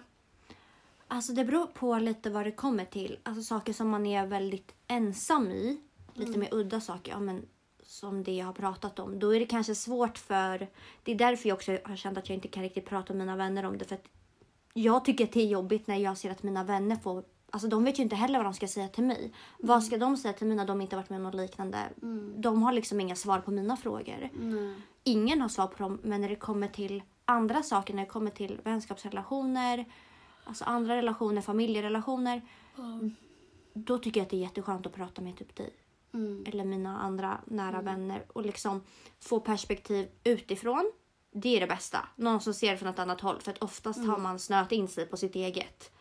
[1.08, 3.20] Alltså det beror på lite vad det kommer till.
[3.24, 5.82] Alltså saker som man är väldigt ensam i.
[6.14, 7.12] Lite mer udda saker.
[7.12, 7.46] Ja, men
[7.90, 9.20] som det jag har pratat om.
[9.20, 10.68] Då är det kanske svårt för...
[11.04, 13.36] Det är därför jag också har känt att jag inte kan riktigt prata med mina
[13.36, 13.86] vänner om det.
[13.86, 13.98] För
[14.74, 17.24] jag tycker att det är jobbigt när jag ser att mina vänner får...
[17.50, 19.34] Alltså de vet ju inte heller vad de ska säga till mig.
[19.60, 21.78] Vad ska de säga till mig när de inte varit med om något liknande?
[22.36, 24.30] De har liksom inga svar på mina frågor.
[24.34, 24.76] Nej.
[25.04, 26.00] ingen har svar på dem.
[26.04, 29.86] Men när det kommer till andra saker, när det kommer till vänskapsrelationer,
[30.44, 32.42] alltså andra relationer, familjerelationer.
[33.74, 35.74] då tycker jag att det är jätteskönt att prata med typ dig
[36.14, 36.44] Mm.
[36.48, 38.84] eller mina andra nära vänner och liksom
[39.20, 40.92] få perspektiv utifrån.
[41.32, 42.00] Det är det bästa.
[42.16, 43.40] Någon som ser det från ett annat håll.
[43.42, 45.92] För att oftast har man snöat in sig på sitt eget.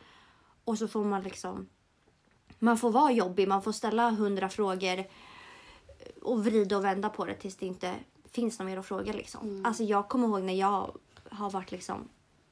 [0.65, 1.69] Och så får man liksom...
[2.59, 5.05] Man får vara jobbig, man får ställa hundra frågor
[6.23, 7.95] och vrida och vända på det tills det inte
[8.31, 9.13] finns något mer att fråga.
[9.13, 9.65] Liksom.
[9.65, 10.97] Alltså jag kommer ihåg när jag
[11.31, 12.09] har varit liksom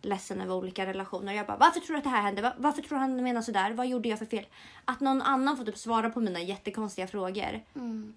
[0.07, 1.33] ledsen över olika relationer.
[1.33, 2.43] Jag bara, varför tror du att det här hände?
[2.43, 3.71] Va- Varför tror du han menar sådär?
[3.73, 4.47] Vad gjorde jag för fel?
[4.85, 7.63] Att någon annan får typ svara på mina jättekonstiga frågor.
[7.75, 8.15] Mm.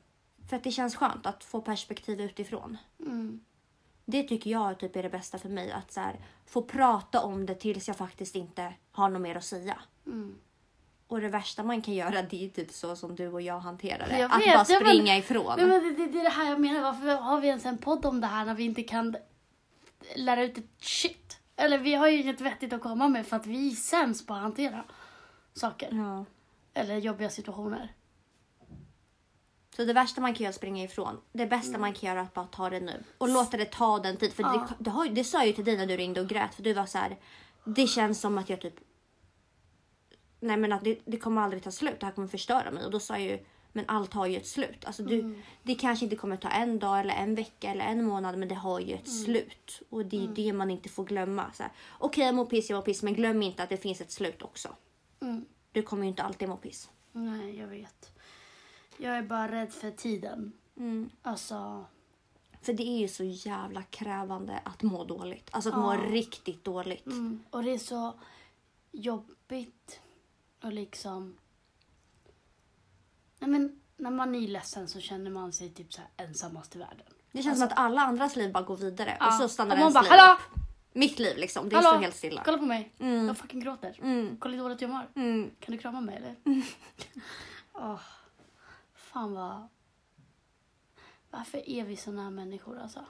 [0.50, 2.78] För att det känns skönt att få perspektiv utifrån.
[3.00, 3.40] Mm.
[4.06, 5.72] Det tycker jag typ är det bästa för mig.
[5.72, 6.16] Att så här,
[6.46, 9.80] få prata om det tills jag faktiskt inte har något mer att säga.
[10.06, 10.36] Mm.
[11.08, 14.08] Och det värsta man kan göra det är typ så som du och jag hanterar
[14.08, 14.20] det.
[14.20, 15.54] Jag att bara ja, men- springa ifrån.
[15.58, 16.82] Men det, det, det är det här jag menar.
[16.82, 19.16] Varför har vi ens en podd om det här när vi inte kan
[20.16, 21.39] lära ut ett shit?
[21.60, 24.34] Eller vi har ju inget vettigt att komma med för att vi är sämst på
[24.34, 24.84] att hantera
[25.54, 25.90] saker.
[25.92, 26.26] Ja.
[26.74, 27.94] Eller jobbiga situationer.
[29.76, 31.22] Så det värsta man kan göra är att springa ifrån.
[31.32, 33.04] Det bästa man kan göra är att bara ta det nu.
[33.18, 34.34] Och låta det ta den tid.
[34.34, 34.68] För Ja.
[34.78, 36.56] det, det, har, det sa jag ju till dig när du ringde och grät.
[36.56, 37.18] För du var så här.
[37.64, 38.76] Det känns som att jag typ...
[40.40, 42.00] Nej men att det, det kommer aldrig ta slut.
[42.00, 42.86] Det här kommer förstöra mig.
[42.86, 43.46] Och då sa jag ju.
[43.80, 44.86] Men allt har ju ett slut.
[44.86, 48.38] Alltså du, Det kanske inte kommer ta en dag eller en vecka eller en månad.
[48.38, 49.82] Men det har ju ett slut.
[49.90, 51.46] Och det är ju det man inte får glömma.
[52.00, 53.04] Okej jag mår piss, jag mår piss.
[53.04, 54.76] Men glöm inte att det finns ett slut också.
[55.22, 55.46] Mm.
[55.72, 56.90] Du kommer ju inte alltid må piss.
[57.12, 58.12] Nej, jag vet.
[58.98, 60.52] Jag är bara rädd för tiden.
[60.78, 61.10] Mm.
[61.22, 61.86] Alltså,
[62.62, 65.50] För det är ju så jävla krävande att må dåligt.
[65.52, 65.82] Alltså att Ja.
[65.82, 67.06] må riktigt dåligt.
[67.06, 67.44] mm.
[67.50, 68.14] och det är så
[68.92, 70.00] jobbigt
[70.64, 71.38] och liksom...
[73.40, 76.80] Nej men, när man är ledsen så känner man sig typ så här ensammast i
[76.80, 77.06] världen.
[77.32, 79.94] Det känns som att alla andras liv bara går vidare och så stannar och ens
[79.94, 80.38] bara, liv hallå!
[80.94, 81.90] Mitt liv liksom, det Hallå!
[81.90, 82.42] står helt stilla.
[82.46, 82.94] Kolla på mig.
[83.00, 83.28] Mm.
[83.28, 84.00] Jag fucking gråter.
[84.02, 84.38] Mm.
[84.40, 85.08] Kolla hur dåligt jag mår.
[85.16, 85.52] Mm.
[85.60, 86.36] Kan du krama mig eller?
[87.74, 88.00] Åh,
[88.96, 89.68] fan vad...
[91.32, 93.06] Varför är vi såna här människor alltså?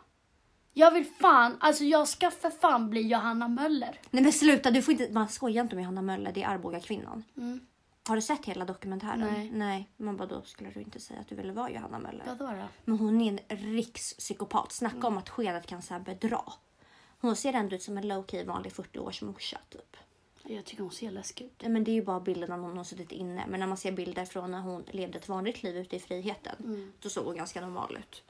[0.74, 4.00] Jag vill fan, alltså jag ska för fan bli Johanna Möller.
[4.12, 6.80] Nej men sluta, du får inte, man skojar inte med Johanna Möller, det är Arboga
[6.80, 7.24] kvinnan.
[7.38, 7.60] Mm.
[8.10, 9.20] Har du sett hela dokumentären?
[9.20, 9.50] Nej.
[9.54, 9.90] Nej.
[9.98, 12.24] Man bara, då skulle du inte säga att du ville vara Johanna Möller.
[12.26, 12.68] Vadå då?
[12.86, 14.72] Men hon är en rikspsykopat.
[14.72, 15.06] Snacka Mm.
[15.08, 16.42] om att skenet kan så här bedra.
[17.22, 19.98] Hon ser ändå ut som en low-key vanlig 40-års morsa typ.
[20.44, 21.64] Jag tycker hon ser läskig ut.
[21.68, 23.46] Men det är ju bara bilden när hon har suttit inne.
[23.48, 26.56] Men när man ser bilder från när hon levde ett vanligt liv ute i friheten.
[26.60, 26.92] Mm.
[27.00, 28.24] Då såg hon ganska normal ut.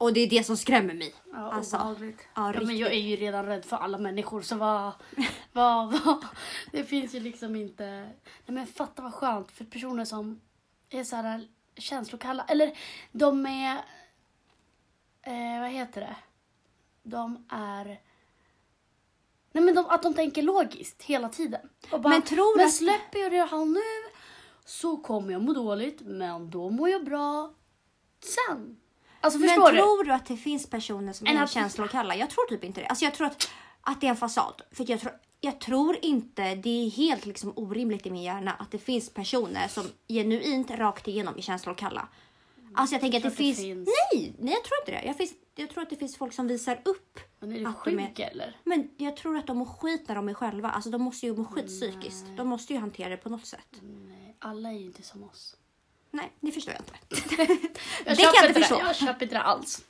[0.00, 1.14] Och det är det som skrämmer mig.
[1.32, 2.18] Ja, Alltså, obehagligt.
[2.34, 4.92] ja, Ja, men jag är ju redan rädd för alla människor så vad,
[5.52, 6.24] vad, vad,
[6.72, 7.84] det finns ju liksom inte,
[8.46, 10.40] nej men fatta vad skönt för personer som
[10.90, 12.78] är så här känslokalla, eller
[13.12, 13.76] de är,
[15.22, 16.16] eh, vad heter det,
[17.02, 17.84] de är,
[19.52, 21.68] nej men de, att de tänker logiskt hela tiden.
[21.92, 24.10] Och bara, Men tror du men att- släpper jag det här nu
[24.64, 27.52] så kommer jag må dåligt, men då mår jag bra
[28.48, 28.79] sen.
[29.20, 29.78] Alltså Men förstår du?
[29.78, 32.16] tror du att det finns personer som En är känslokalla?
[32.16, 32.86] Jag tror typ inte det.
[32.86, 33.50] Alltså jag tror att,
[33.80, 34.62] att det är en fasad.
[34.72, 38.70] För jag tror, jag tror inte, det är helt liksom orimligt i min hjärna att
[38.70, 42.08] det finns personer som genuint rakt igenom är känslokalla.
[42.74, 43.58] Alltså jag tänker att det, att det finns...
[43.58, 43.88] finns.
[44.12, 45.06] Nej, nej jag tror inte det.
[45.06, 47.20] Jag, finns, jag tror att det finns folk som visar upp.
[47.40, 48.56] Men är du att de är- sjuk eller?
[48.64, 50.70] Men jag tror att de mår skit när de är själva.
[50.70, 52.24] Alltså de måste ju må skit psykiskt.
[52.36, 53.80] De måste ju hantera det på något sätt.
[53.82, 55.56] Nej, alla är ju inte som oss.
[56.10, 57.42] Nej, det förstår jag inte.
[58.06, 58.54] Jag Det kan jag inte det.
[58.60, 58.80] förstå.
[58.86, 59.84] Jag köper inte det alls.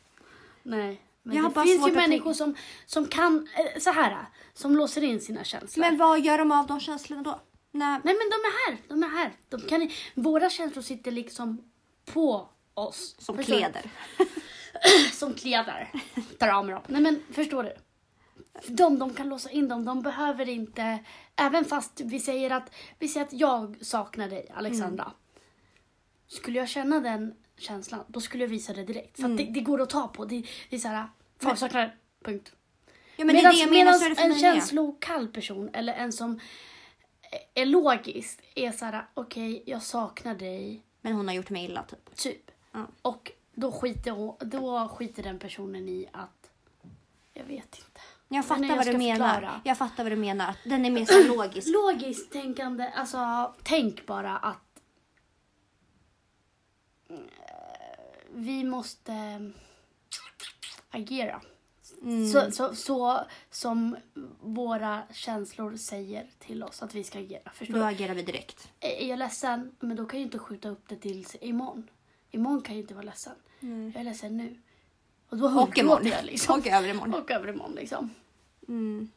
[0.63, 1.01] Nej.
[1.23, 2.55] Men Jag det finns ju människor som,
[2.87, 4.17] som kan, eh, så här,
[4.55, 5.85] som låser in sina känslor.
[5.85, 7.41] Men vad gör de av de känslorna då?
[7.73, 8.01] Nej.
[8.05, 9.33] Nej men de är här, de är här.
[9.49, 11.71] De kan, våra känslor sitter liksom
[12.05, 13.15] på oss.
[13.19, 13.91] Som Förstår kläder.
[15.13, 15.93] Som kläder.
[16.39, 16.83] Tar av mig dem.
[16.87, 17.75] Nej men förstår du?
[18.67, 19.85] De, de kan låsa in dem.
[19.85, 20.99] De behöver inte,
[21.37, 25.05] även fast vi säger att, vi säger att jag saknar dig Alexandra.
[25.05, 25.15] Mm.
[26.31, 29.17] Skulle jag känna den känslan, då skulle jag visa det direkt.
[29.17, 29.33] För Mm.
[29.33, 30.25] att det, det går att ta på.
[30.25, 31.09] Det, det är såhär,
[31.57, 31.97] saknar dig.
[32.25, 32.53] Punkt.
[33.17, 36.41] Ja, men det är det jag menar det en känslokall person eller en som
[37.55, 42.17] är logisk är såhär, okej jag saknar dig, Men hon har gjort mig illa typ.
[42.17, 42.51] typ.
[42.73, 42.87] Ja.
[43.03, 46.51] Och då skiter, då skiter den personen i att,
[47.33, 48.01] jag vet inte.
[48.29, 49.35] Jag fattar jag vad du menar.
[49.35, 49.61] förklara.
[49.65, 50.55] Jag fattar vad du menar.
[50.65, 51.69] Den är mer så logisk.
[51.73, 54.70] Logiskt tänkande, alltså tänk bara att
[58.33, 59.13] vi måste
[60.91, 61.41] agera.
[62.03, 62.29] Mm.
[62.29, 63.21] Så, så, så
[63.51, 63.97] som
[64.41, 67.51] våra känslor säger till oss att vi ska agera.
[67.55, 67.87] Förstår Då du?
[67.87, 68.73] agerar vi direkt.
[68.81, 71.91] Är jag ledsen, men då kan jag inte skjuta upp det till imorgon.
[72.31, 73.33] Imorgon kan jag inte vara ledsen.
[73.61, 74.57] Jag är ledsen nu.
[75.29, 76.07] Och då imorgon.
[76.07, 76.61] jag liksom.
[76.61, 77.15] Och övermorgon.
[77.15, 78.11] Och övermorgon liksom.
[78.69, 79.11] Mm.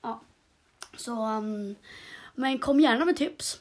[0.00, 0.20] Ja.
[0.96, 1.74] Så, um,
[2.34, 3.60] men kom gärna med tips.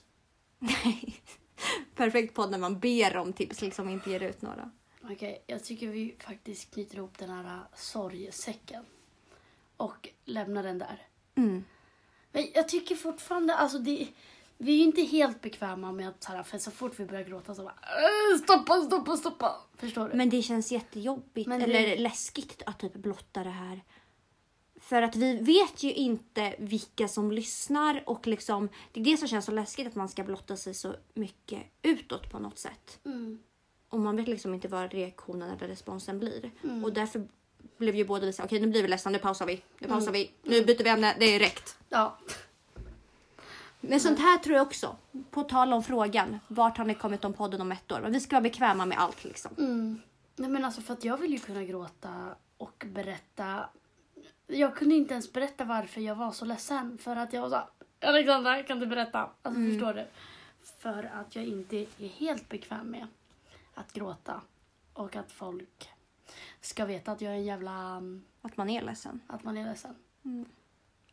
[1.96, 4.72] Perfekt podd när man ber om tips, liksom inte ger ut några.
[5.04, 8.86] Okej, jag tycker vi faktiskt knyter ihop den här uh, sorgsäcken.
[9.78, 11.08] Och lämnar den där.
[11.36, 11.64] Mm.
[12.32, 14.08] Men jag tycker fortfarande, alltså det,
[14.58, 17.24] vi är ju inte helt bekväma med att så här, för så fort vi börjar
[17.24, 19.62] gråta så bara "Äh, stoppa, stoppa, stoppa.
[19.78, 20.16] Förstår du?
[20.16, 23.82] Men det känns jättejobbigt, det- eller läskigt att typ blotta det här.
[24.80, 29.28] För att vi vet ju inte vilka som lyssnar och liksom, det är det som
[29.28, 33.00] känns så läskigt att man ska blotta sig så mycket utåt på något sätt.
[33.06, 33.40] Mm.
[33.92, 36.52] Och man vet liksom inte vad reaktionen eller responsen blir.
[36.64, 36.84] Mm.
[36.84, 37.28] Och därför
[37.78, 39.88] blev ju båda vi så här, okej nu blir vi ledsna, nu pausar vi, nu
[39.88, 40.14] pausar Mm.
[40.14, 41.78] vi, nu byter vi ämne, det är räckt.
[41.90, 42.18] Ja.
[43.82, 44.96] Men sånt här tror jag också,
[45.32, 48.00] på tal om frågan, vart har ni kommit om podden om ett år?
[48.02, 49.52] Men vi ska vara bekväma med allt liksom.
[49.58, 50.02] Mm.
[50.36, 53.70] Nej men alltså för att jag vill ju kunna gråta och berätta.
[54.48, 56.98] Jag kunde inte ens berätta varför jag var så ledsen.
[56.98, 59.20] För att jag var så Alexandra kan du berätta?
[59.42, 59.72] Alltså Mm.
[59.72, 60.06] förstår du?
[60.80, 63.08] För att jag inte är helt bekväm med
[63.82, 64.42] att gråta.
[64.94, 65.90] Och att folk
[66.62, 68.02] ska veta att jag är en jävla...
[68.42, 69.22] Att man är ledsen.
[69.28, 69.96] Att man är ledsen.
[70.24, 70.46] Mm.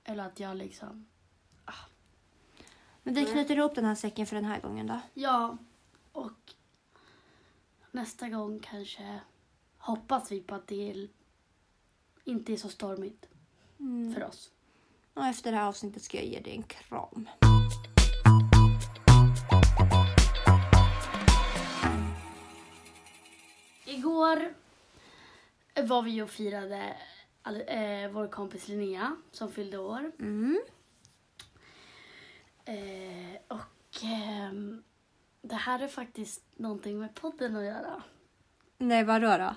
[0.04, 1.06] Eller att jag liksom...
[3.02, 5.00] Men vi knyter ihop den här säcken för den här gången då.
[5.14, 5.56] Ja.
[6.12, 6.54] Och
[7.90, 9.20] nästa gång kanske
[9.78, 11.08] hoppas vi på att det
[12.24, 13.28] inte är så stormigt
[13.80, 14.14] Mm.
[14.14, 14.50] för oss.
[15.14, 17.28] Och efter det här avsnittet ska jag ge dig en kram.
[23.88, 24.54] Igår
[25.82, 26.96] var vi och firade
[27.66, 30.12] eh, vår kompis Linnea som fyllde år.
[30.18, 30.60] Mm.
[32.64, 34.82] Eh, och ehm,
[35.42, 38.02] det här är faktiskt någonting med podden att göra.
[38.78, 39.54] Nej vadå då?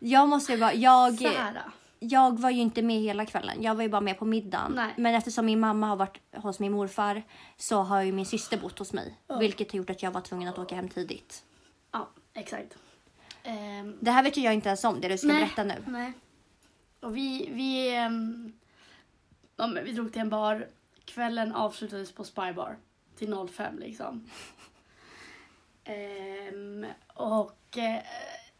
[0.00, 1.54] Jag måste ju bara, jag, Så här.
[1.54, 1.70] då.
[1.98, 3.62] jag var ju inte med hela kvällen.
[3.62, 4.72] Jag var ju bara med på middagen.
[4.76, 4.94] Nej.
[4.96, 7.22] Men eftersom min mamma har varit hos min morfar
[7.56, 9.18] så har ju min syster bott hos mig.
[9.26, 9.38] Ja.
[9.38, 11.44] Vilket har gjort att jag var tvungen att åka hem tidigt.
[11.92, 12.76] Ja, exakt.
[13.44, 15.40] Ehm, Det här vet ju jag inte ens om, det du ska Nej.
[15.44, 15.84] berätta nu.
[15.86, 16.12] Nej.
[17.00, 18.52] Och vi, vi, ehm,
[19.56, 20.68] ja, vi drog till en bar.
[21.04, 22.76] Kvällen avslutades på Spybar
[23.18, 24.30] till 05 liksom.
[25.86, 28.02] Ehm, och eh,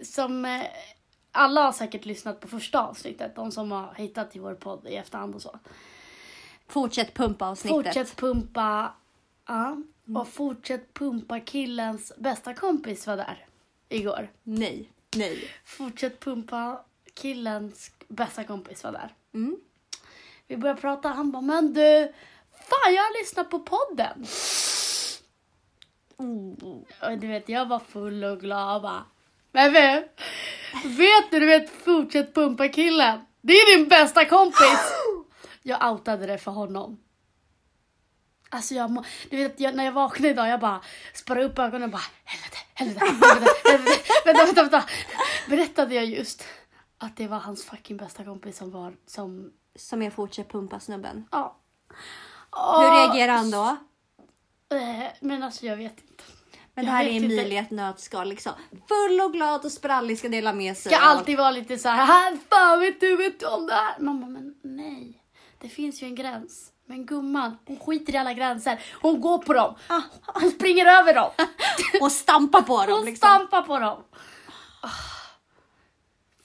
[0.03, 0.63] som eh,
[1.33, 4.97] alla har säkert lyssnat på första avsnittet, de som har hittat till vår podd i
[4.97, 5.59] efterhand och så.
[6.69, 7.85] Fortsätt pumpa avsnittet.
[7.87, 8.95] Fortsätt pumpa,
[9.47, 9.77] ja,
[10.17, 13.47] och fortsätt pumpa killens bästa kompis var där
[13.89, 14.31] igår.
[14.43, 15.51] Nej, nej.
[15.65, 19.15] Fortsätt pumpa killens bästa kompis var där.
[19.35, 19.57] Mm.
[20.47, 22.13] Vi började prata, han bara, men du,
[22.51, 24.27] fan jag har lyssnat på podden.
[26.17, 26.83] Oh.
[27.03, 29.05] Och du vet, jag var full och glad och bara,
[29.53, 30.21] men vet,
[30.85, 33.21] vet du, du vet, fortsätt pumpa killen.
[33.41, 34.93] Det är din bästa kompis.
[35.63, 37.01] Jag outade det för honom.
[38.49, 40.81] Alltså jag, du vet, jag, när jag vaknade idag, jag bara
[41.15, 44.01] sparade upp ögonen och bara, helvete, helvete, helvete, helvete.
[44.25, 44.85] vänta, vänta, vänta.
[45.49, 46.45] Berättade jag just
[46.99, 51.27] att det var hans fucking bästa kompis som var, som, Som är fortsätt pumpa snubben.
[51.31, 51.57] ja.
[52.57, 53.77] Hur reagerar han då?
[54.77, 56.25] Eh, Men alltså jag vet inte.
[56.75, 57.17] Men det här är.
[57.17, 58.53] Emilia ett nötskal liksom.
[58.89, 60.93] Full och glad och sprallig ska dela med sig.
[60.93, 63.95] Ska alltid vara lite så "Här, fan vet du, vet du om det här?
[64.01, 65.23] Mamma, men nej.
[65.61, 66.71] Det finns ju en gräns.
[66.87, 68.81] Men gumman, hon skiter i alla gränser.
[69.03, 69.75] Hon går på dem.
[70.27, 71.31] Hon springer över dem.
[72.01, 73.17] Och stampa på dem Hon liksom.
[73.17, 74.03] stampar på dem.
[74.81, 74.89] Ah.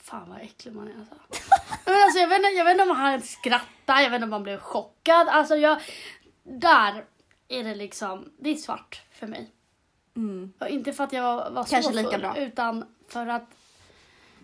[0.04, 1.16] Fan vad äcklig man är alltså.
[1.86, 4.32] Men alltså jag, vet inte, jag vet inte om han skrattade, jag vet inte om
[4.34, 5.28] han blev chockad.
[5.28, 5.82] Alltså jag,
[6.44, 7.06] där
[7.48, 9.52] är det liksom, det är svart för mig.
[10.16, 10.54] Mm.
[10.60, 12.38] Och inte för att jag var, var Kanske så lika full, bra.
[12.38, 13.50] utan för att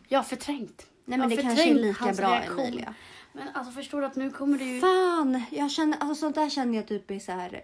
[0.08, 0.86] jag har förträngt.
[1.06, 2.60] Nej men det kanske är lika bra reaktion.
[2.60, 2.94] Emilia.
[3.36, 4.80] Men alltså förstår du att nu kommer det ju...
[4.82, 7.62] Fan, jag känner, alltså sånt där känner jag typ är så här.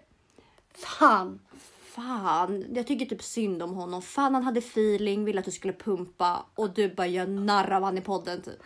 [0.74, 1.40] Fan!
[1.84, 4.02] Fan, jag tycker typ synd om honom.
[4.02, 7.84] Fan han hade feeling, ville att du skulle pumpa och du bara gör narr av
[7.84, 8.60] han i podden typ.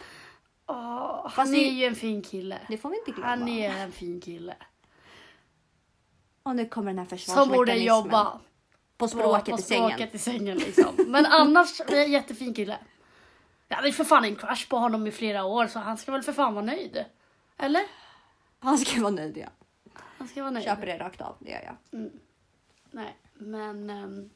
[0.67, 2.57] Fast han är ju en fin kille.
[2.67, 3.27] Det får vi inte glömma.
[3.27, 4.55] Han är en fin kille.
[6.43, 7.57] Och nu kommer den här Som försvarsmekanismen.
[7.57, 8.39] borde jobba
[8.97, 9.89] På språket på i sängen.
[9.89, 10.95] språket i sängen liksom.
[11.07, 12.77] Men annars, är en jättefin kille.
[13.67, 16.23] Jag hade för fan en crush på honom i flera år så han ska väl
[16.23, 17.05] för fan vara nöjd.
[17.57, 17.83] Eller?
[18.59, 19.47] Han ska vara nöjd ja.
[20.17, 20.65] Han ska vara nöjd.
[20.65, 22.09] Köper det rakt av, det gör jag.
[22.91, 23.89] Nej, men...
[23.89, 24.29] ehm,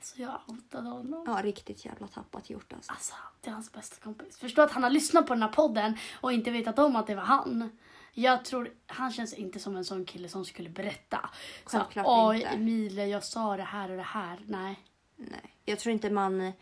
[0.00, 1.24] så jag outade honom.
[1.26, 2.92] Ja, riktigt jävla tappat gjort alltså.
[2.92, 4.38] Alltså, det är hans bästa kompis.
[4.38, 7.14] Förstå att han har lyssnat på den här podden och inte vetat om att det
[7.14, 7.78] var han.
[8.12, 11.30] Jag tror, han känns inte som en sån kille som skulle berätta.
[11.66, 12.48] Så, Självklart Oj, inte.
[12.48, 14.44] Emilia, jag sa det här och det här.
[14.46, 14.80] Nej.
[15.16, 16.52] Nej, jag tror inte man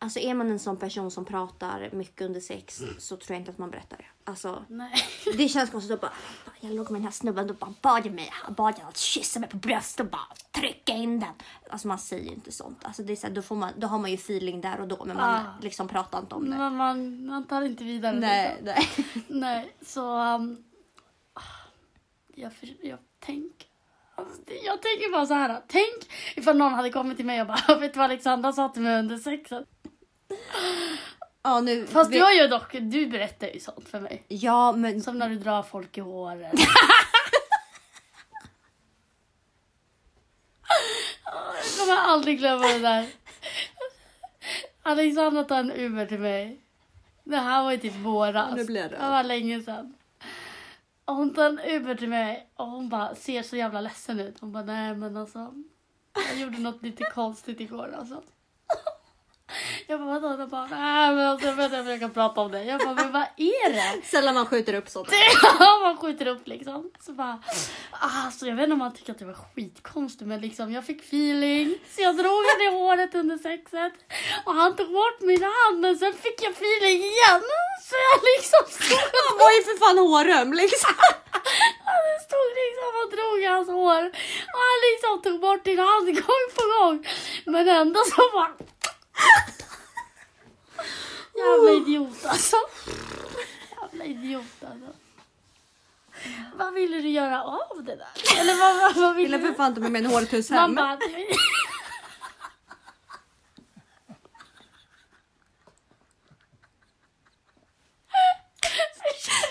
[0.00, 3.50] Alltså är man en sån person som pratar mycket under sex så tror jag inte
[3.50, 4.04] att man berättar det.
[4.30, 4.92] Alltså, Nej.
[5.36, 6.12] det känns konstigt att bara,
[6.60, 9.40] jag låg med den här snubben och bara bad mig, han bad jag att kyssa
[9.40, 11.32] mig på bröstet och bara trycka in den.
[11.70, 12.84] Alltså man säger ju inte sånt.
[12.84, 14.88] Alltså det är så här, då, får man, då har man ju feeling där och
[14.88, 15.44] då men man Ah.
[15.62, 16.56] liksom pratar inte om det.
[16.56, 18.18] Men man, man tar inte vidare.
[18.20, 19.04] Nej, liksom.
[19.24, 19.24] nej.
[19.28, 20.34] Nej, så...
[20.34, 20.64] Um,
[22.34, 23.68] jag, jag tänker...
[24.64, 25.62] Jag tänker bara så här.
[25.66, 28.82] Tänk ifall någon hade kommit till mig och bara vet du vad Alexandra sa till
[28.82, 29.68] mig under sexet?
[31.42, 34.24] Ja, nu, Fast vi- har ju dock, du berättar ju sånt för mig.
[34.28, 36.52] Ja, men Som när du drar folk i håret.
[41.54, 43.06] Jag kommer aldrig glömma det där.
[44.82, 46.60] Alexandra tar en Uber till mig.
[47.24, 48.54] Det här var ju typ våras.
[48.56, 48.88] Nu blir det.
[48.88, 49.94] Det var länge sedan.
[51.04, 54.40] Och hon tar en Uber till mig och hon bara ser så jävla ledsen ut.
[54.40, 55.54] Hon bara nej men alltså.
[56.28, 58.22] Jag gjorde något lite konstigt igår alltså.
[59.90, 60.28] Jag bara vadå?
[60.28, 62.64] Hon bara nej men alltså jag vet inte om jag kan prata om det.
[62.64, 64.06] Jag bara men vad är det?
[64.12, 65.08] sällan man skjuter upp sånt.
[65.42, 66.90] Ja, man skjuter upp liksom.
[67.00, 67.42] Så bara,
[67.90, 71.00] alltså jag vet inte om man tycker att det var skitkonstigt men liksom jag fick
[71.02, 71.78] feeling.
[71.94, 73.94] Så jag drog henne i håret under sexet.
[74.46, 77.42] Och han tog bort min hand men sen fick jag feeling igen.
[77.88, 80.94] Så jag liksom stod, Han var ju för fan håröm liksom.
[82.12, 84.02] jag stod liksom och drog i hans hår.
[84.52, 86.96] Och han liksom tog bort din hand gång på gång.
[87.52, 88.52] Men ändå så bara...
[91.34, 92.56] Jävla idiot alltså.
[93.82, 94.92] Jävla idiot alltså.
[96.54, 98.40] Vad ville du göra av det där?
[98.40, 99.54] Eller vad, vad, vad ville Ville för du?
[99.54, 100.74] fan inte med mig en hårtuss Man hem.
[100.74, 100.98] bara...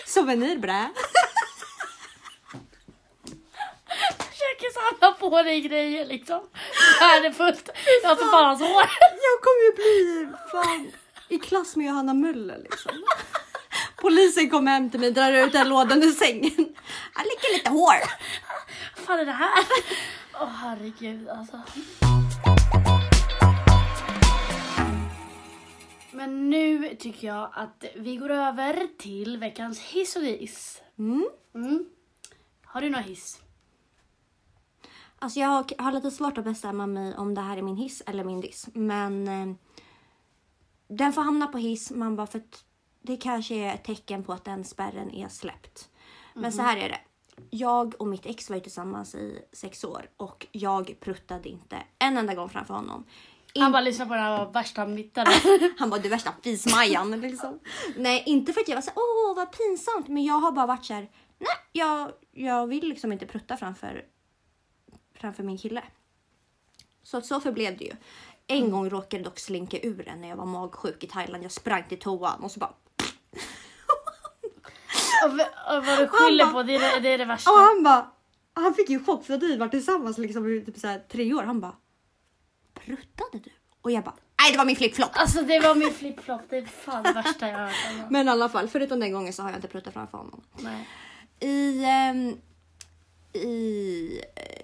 [0.05, 0.89] Souvenirbrä.
[4.17, 6.49] Försöker samla på dig grejer liksom.
[6.99, 7.69] Värdefullt.
[8.03, 8.83] Jag tar bara hans hår.
[9.01, 10.91] Jag kommer ju bli fan
[11.29, 12.91] i klass med Johanna Möller liksom.
[13.95, 16.75] Polisen kommer hem till mig, drar ut den lådan ur sängen.
[17.13, 17.99] Han läcker lite hår.
[18.95, 19.65] Vad fan är det här?
[20.41, 21.61] Åh herregud alltså.
[26.11, 30.81] Men nu tycker jag att vi går över till veckans hiss och diss.
[30.99, 31.27] Mm.
[31.55, 31.85] Mm.
[32.65, 33.39] Har du någon hiss?
[35.19, 38.03] Alltså jag har, har lite svårt att bestämma mig om det här är min hiss
[38.05, 38.67] eller min diss.
[38.73, 39.55] Men eh,
[40.87, 41.91] den får hamna på hiss.
[41.91, 42.63] Man bara för att
[43.01, 45.89] det kanske är ett tecken på att den spärren är släppt.
[46.33, 46.99] Men så här är det.
[47.49, 52.17] Jag och mitt ex var ju tillsammans i sex år och jag pruttade inte en
[52.17, 53.05] enda gång framför honom.
[53.59, 55.25] Han bara lyssnar på den här värsta mitten.
[55.77, 57.59] Han var det värsta fismajan liksom.
[57.95, 60.07] Nej, inte för att jag var så åh vad pinsamt.
[60.07, 64.05] Men jag har bara varit så här, nej, jag, jag vill liksom inte prutta framför,
[65.15, 65.83] framför min kille.
[67.03, 67.95] Så att så förblev det ju.
[68.47, 71.43] En gång råkade dock slinka ur en när jag var magsjuk i Thailand.
[71.43, 72.69] Jag sprang till toan och så bara,
[75.25, 75.31] och,
[75.77, 77.51] och vad du skyller på, det är det, det är det värsta.
[77.51, 78.11] och han bara,
[78.53, 81.33] han fick ju chock för att vi varit tillsammans liksom i typ så här tre
[81.33, 81.43] år.
[81.43, 81.75] Han bara,
[82.73, 83.51] pruttade du?
[83.81, 85.09] Och jag bara, nej det var min flipflop.
[85.13, 87.75] Alltså det var min flipflop, det är fan det värsta jag har hört.
[87.89, 88.07] Alltså.
[88.09, 90.41] Men i alla fall, förutom den gången så har jag inte pruttat framför honom.
[90.55, 90.87] Nej.
[91.39, 92.37] I, ehm,
[93.33, 94.21] i,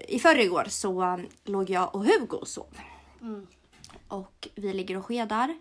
[0.08, 2.78] i förrgår så um, låg jag och Hugo och sov.
[3.20, 3.46] Mm.
[4.08, 5.58] Och vi ligger och skedar.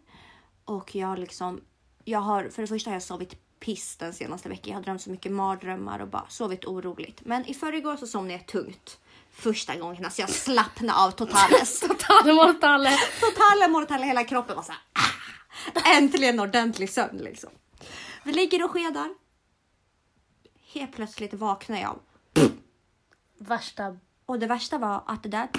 [0.66, 1.62] Och jag liksom,
[2.04, 4.72] jag har, för det första har jag sovit piss den senaste veckan.
[4.72, 7.22] Jag har drömt så mycket mardrömmar och bara sovit oroligt.
[7.26, 9.00] Men i förrgår så somnade jag tungt.
[9.32, 11.80] Första gången, alltså jag slappnade av totales.
[11.88, 12.92] Total mortale.
[13.20, 14.82] Totala mortale, hela kroppen var så här.
[14.94, 17.50] Ah, äntligen ordentlig sömn liksom.
[18.24, 19.14] Vi ligger och skedar.
[20.74, 22.00] Helt plötsligt vaknar jag.
[23.38, 23.98] Värsta...
[24.26, 25.50] Och det värsta var att det där,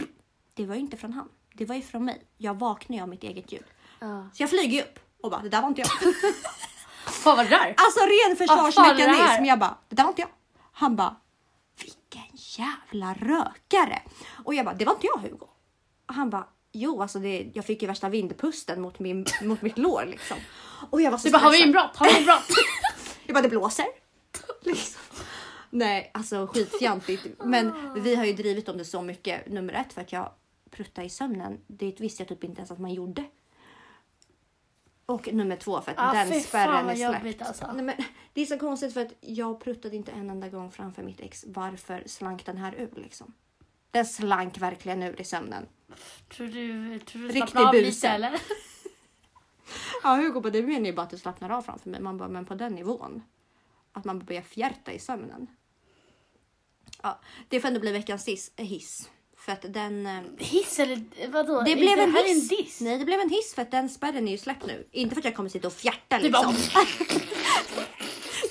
[0.54, 1.28] det var ju inte från han.
[1.56, 2.26] Det var ju från mig.
[2.36, 3.64] Jag vaknade ju av mitt eget ljud.
[4.00, 4.28] Ja.
[4.32, 5.90] Så jag flyger upp och bara, det där var inte jag.
[7.24, 7.74] Vad var det där?
[7.76, 9.44] Alltså ren Vad fan försvarsmekanism.
[9.44, 10.30] Jag bara, det där var inte jag.
[10.72, 11.16] Han bara,
[11.82, 14.02] vilken jävla rökare.
[14.44, 15.46] Och jag bara, det var inte jag Hugo.
[16.06, 19.78] Och han bara, jo alltså det, jag fick ju värsta vindpusten mot, min, mot mitt
[19.78, 20.36] lår liksom.
[20.90, 21.96] Och jag var så Du bara, har vi inbrott?
[21.96, 22.48] Har vi inbrott?
[23.26, 23.86] Jag bara, det blåser.
[24.60, 25.00] Liksom.
[25.70, 27.26] Nej, alltså skitfjantigt.
[27.44, 29.48] Men vi har ju drivit om det så mycket.
[29.48, 30.30] Nummer ett för att jag
[30.74, 31.60] pruttade i sömnen.
[31.66, 33.24] Det visste jag typ inte ens att man gjorde.
[35.06, 37.42] Och nummer två för att Ah, den spärren är släppt.
[37.42, 37.72] alltså.
[37.72, 37.94] Nej, men
[38.32, 41.44] det är så konstigt för att jag pruttade inte en enda gång framför mitt ex.
[41.48, 43.32] Varför slank den här ur liksom?
[43.90, 45.66] Den slank verkligen ur i sömnen.
[46.28, 47.84] Tror du, tror du Riktig av buse.
[47.86, 48.40] lite eller?
[50.02, 52.00] Ja, Hugo bara, det menar ju bara att du slappnar av framför mig.
[52.00, 53.22] Man bara, men på den nivån.
[53.92, 55.46] Att man börjar fjärta i sömnen.
[57.02, 58.52] Ja, det får ändå bli veckans hiss.
[58.56, 59.10] hiss.
[59.44, 60.06] För att den...
[60.06, 61.62] eh, Hiss eller vadå?
[61.66, 62.50] Det blev en här hiss.
[62.52, 62.80] en diss?
[62.80, 64.88] Nej, det blev en hiss för att den spärren är ju släppt nu.
[64.92, 66.80] Inte för att jag kommer sitta och fjärta Du bara- liksom.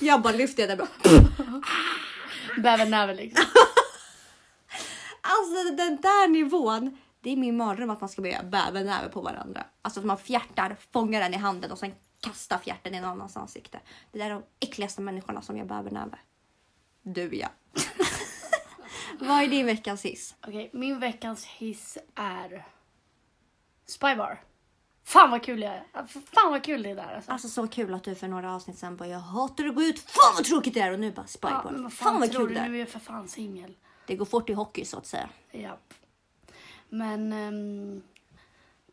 [0.00, 0.88] jag bara lyfter den bara.
[2.62, 3.44] Bävernäve liksom.
[5.20, 6.98] Alltså den där nivån.
[7.20, 9.66] Det är min mardröm att man ska börja bävernäve på varandra.
[9.82, 13.36] Alltså att man fjärtar, fångar den i handen och sen kastar fjärten i någon annans
[13.36, 13.80] ansikte.
[14.12, 16.18] Det där är de äckligaste människorna som gör bävernäve.
[17.02, 17.48] Du ja.
[19.18, 20.34] Vad är din veckans hiss?
[20.40, 22.64] Okej, min veckans hiss är
[23.86, 24.42] Spybar.
[25.04, 26.06] Fan vad kul jag är.
[26.06, 27.32] Fan vad kul det är där alltså.
[27.32, 29.98] Alltså så kul att du för några avsnitt sen bara jag hatar att gå ut.
[29.98, 31.70] Fan vad tråkigt det är och nu bara ja, spybar.
[31.72, 32.54] men vad fan, fan, vad tror kul du?
[32.54, 32.68] det är.
[32.68, 33.76] Nu är jag för fan singel.
[34.06, 35.28] Det går fort i hockey så att säga.
[35.52, 35.94] Japp.
[36.88, 38.02] Men ehm,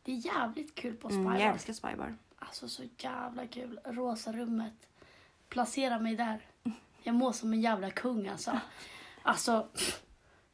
[0.03, 1.26] det är jävligt kul på Spybar.
[1.32, 2.18] Mm, jag älskar spybar.
[2.39, 3.80] Alltså så jävla kul.
[3.86, 4.74] Rosa rummet.
[5.49, 6.45] Placera mig där.
[7.03, 8.59] Jag mår som en jävla kung alltså.
[9.24, 9.67] Alltså,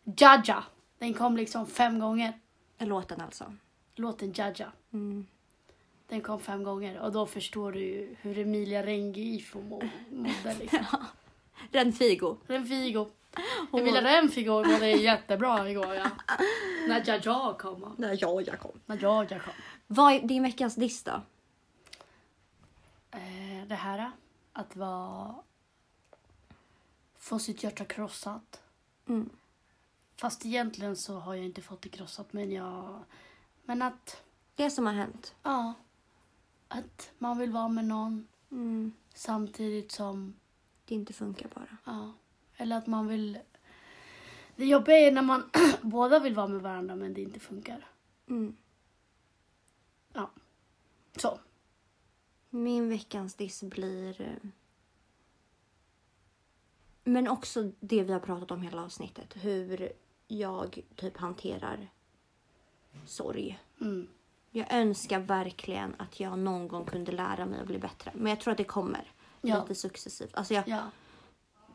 [0.03, 0.63] Jaja.
[0.99, 2.39] Den kom liksom fem gånger.
[2.77, 3.53] Låten alltså.
[3.95, 4.71] Låten Jaja.
[4.93, 5.27] Mm.
[6.07, 11.05] Den kom fem gånger och då förstår du ju hur Emilia Rengifo må- mådde liksom.
[11.71, 12.37] Den Figo.
[12.47, 13.07] Renfigo.
[13.73, 16.07] Emilia Renfigo mådde jättebra igår ja.
[16.87, 17.95] När Jaja kom.
[17.97, 18.79] När jag kom.
[18.85, 19.53] När Jaja kom.
[19.87, 21.21] Vad är din veckans diss då?
[23.11, 24.11] Eh, det här
[24.53, 25.35] att vara...
[27.27, 28.61] Få sitt hjärta krossat.
[29.07, 29.29] Mm.
[30.15, 33.03] Fast egentligen så har jag inte fått det krossat men jag...
[33.65, 34.23] Men att...
[34.55, 35.35] Det som har hänt.
[35.43, 35.73] Ja.
[36.67, 38.91] Att man vill vara med någon Mm.
[39.13, 40.35] samtidigt som...
[40.85, 41.77] Det inte funkar bara.
[41.85, 42.13] Ja.
[42.57, 43.39] Eller att man vill...
[44.55, 45.49] Det jobbiga är när man
[45.81, 47.87] båda vill vara med varandra men det inte funkar.
[48.27, 48.55] Mm.
[50.13, 50.31] Ja.
[51.15, 51.39] Så.
[52.49, 54.39] Min veckans diss blir...
[57.07, 59.33] Men också det vi har pratat om hela avsnittet.
[59.35, 59.91] Hur
[60.27, 61.89] jag typ hanterar
[63.05, 63.59] sorg.
[63.81, 64.07] Mm.
[64.51, 68.11] Jag önskar verkligen att jag någon gång kunde lära mig att bli bättre.
[68.15, 69.11] Men jag tror att det kommer.
[69.41, 69.61] Ja.
[69.61, 70.35] Lite successivt.
[70.35, 70.81] Alltså jag, Ja.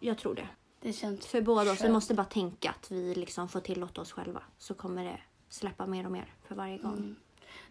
[0.00, 0.48] jag tror det.
[0.80, 1.26] Det känns...
[1.26, 1.84] För båda oss.
[1.84, 4.42] Vi måste bara tänka att vi liksom får tillåta oss själva.
[4.58, 6.96] Så kommer det släppa mer och mer för varje gång.
[6.96, 7.16] Mm.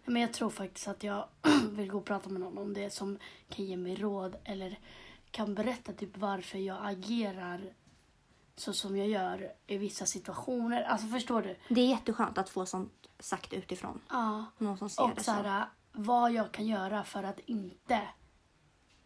[0.04, 1.28] Men jag tror faktiskt att jag
[1.70, 4.78] vill gå och prata med någon om det som kan ge mig råd eller
[5.32, 7.72] kan berätta typ varför jag agerar
[8.56, 10.82] så som jag gör i vissa situationer.
[10.82, 11.56] Alltså förstår du?
[11.68, 14.00] Det är jätteskönt att få sånt sagt utifrån.
[14.08, 14.44] Ja.
[14.58, 18.00] Någon som ser Och det så här, vad jag kan göra för att inte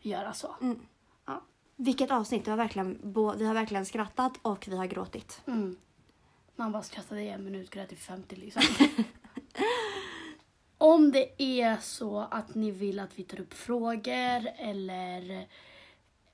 [0.01, 0.55] göra så.
[0.61, 0.87] Mm.
[1.27, 1.43] Ja.
[1.77, 2.45] Vilket avsnitt.
[2.45, 5.43] Det var verkligen, vi har verkligen skrattat och vi har gråtit.
[5.47, 5.77] Mm.
[6.57, 8.63] Man bara skrattade i en minut, grät i 50 liksom.
[10.79, 15.49] Om det är så att ni vill att vi tar upp frågor eller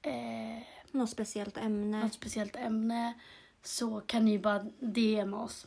[0.03, 2.03] eh, Något speciellt ämne.
[2.03, 3.15] något speciellt ämne
[3.63, 5.67] så kan ni bara DMa oss.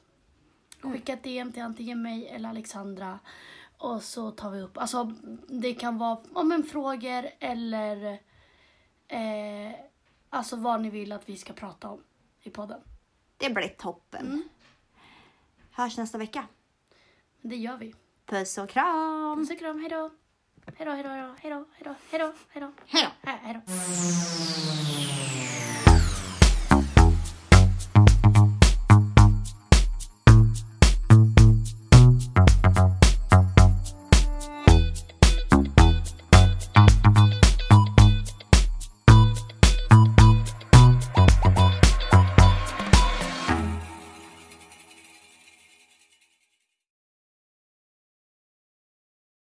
[0.81, 3.19] Skicka ett DM till antingen mig eller Alexandra
[3.77, 4.77] och så tar vi upp.
[4.77, 5.03] Alltså
[5.47, 8.19] det kan vara om en frågor eller
[9.07, 9.71] eh,
[10.29, 12.03] alltså vad ni vill att vi ska prata om
[12.41, 12.81] i podden.
[13.37, 14.25] Det blir toppen.
[14.25, 14.43] Mm.
[15.71, 16.47] Hörs nästa vecka.
[17.41, 17.95] Det gör vi.
[18.25, 19.37] Puss och kram!
[19.39, 20.11] Puss och kram, hejdå!
[20.73, 22.71] Hejdå, hejdå, hejdå, hejdå, hejdå, hejdå, hejdå.
[22.87, 23.29] Hej då!
[23.29, 23.61] Hej, hejdå.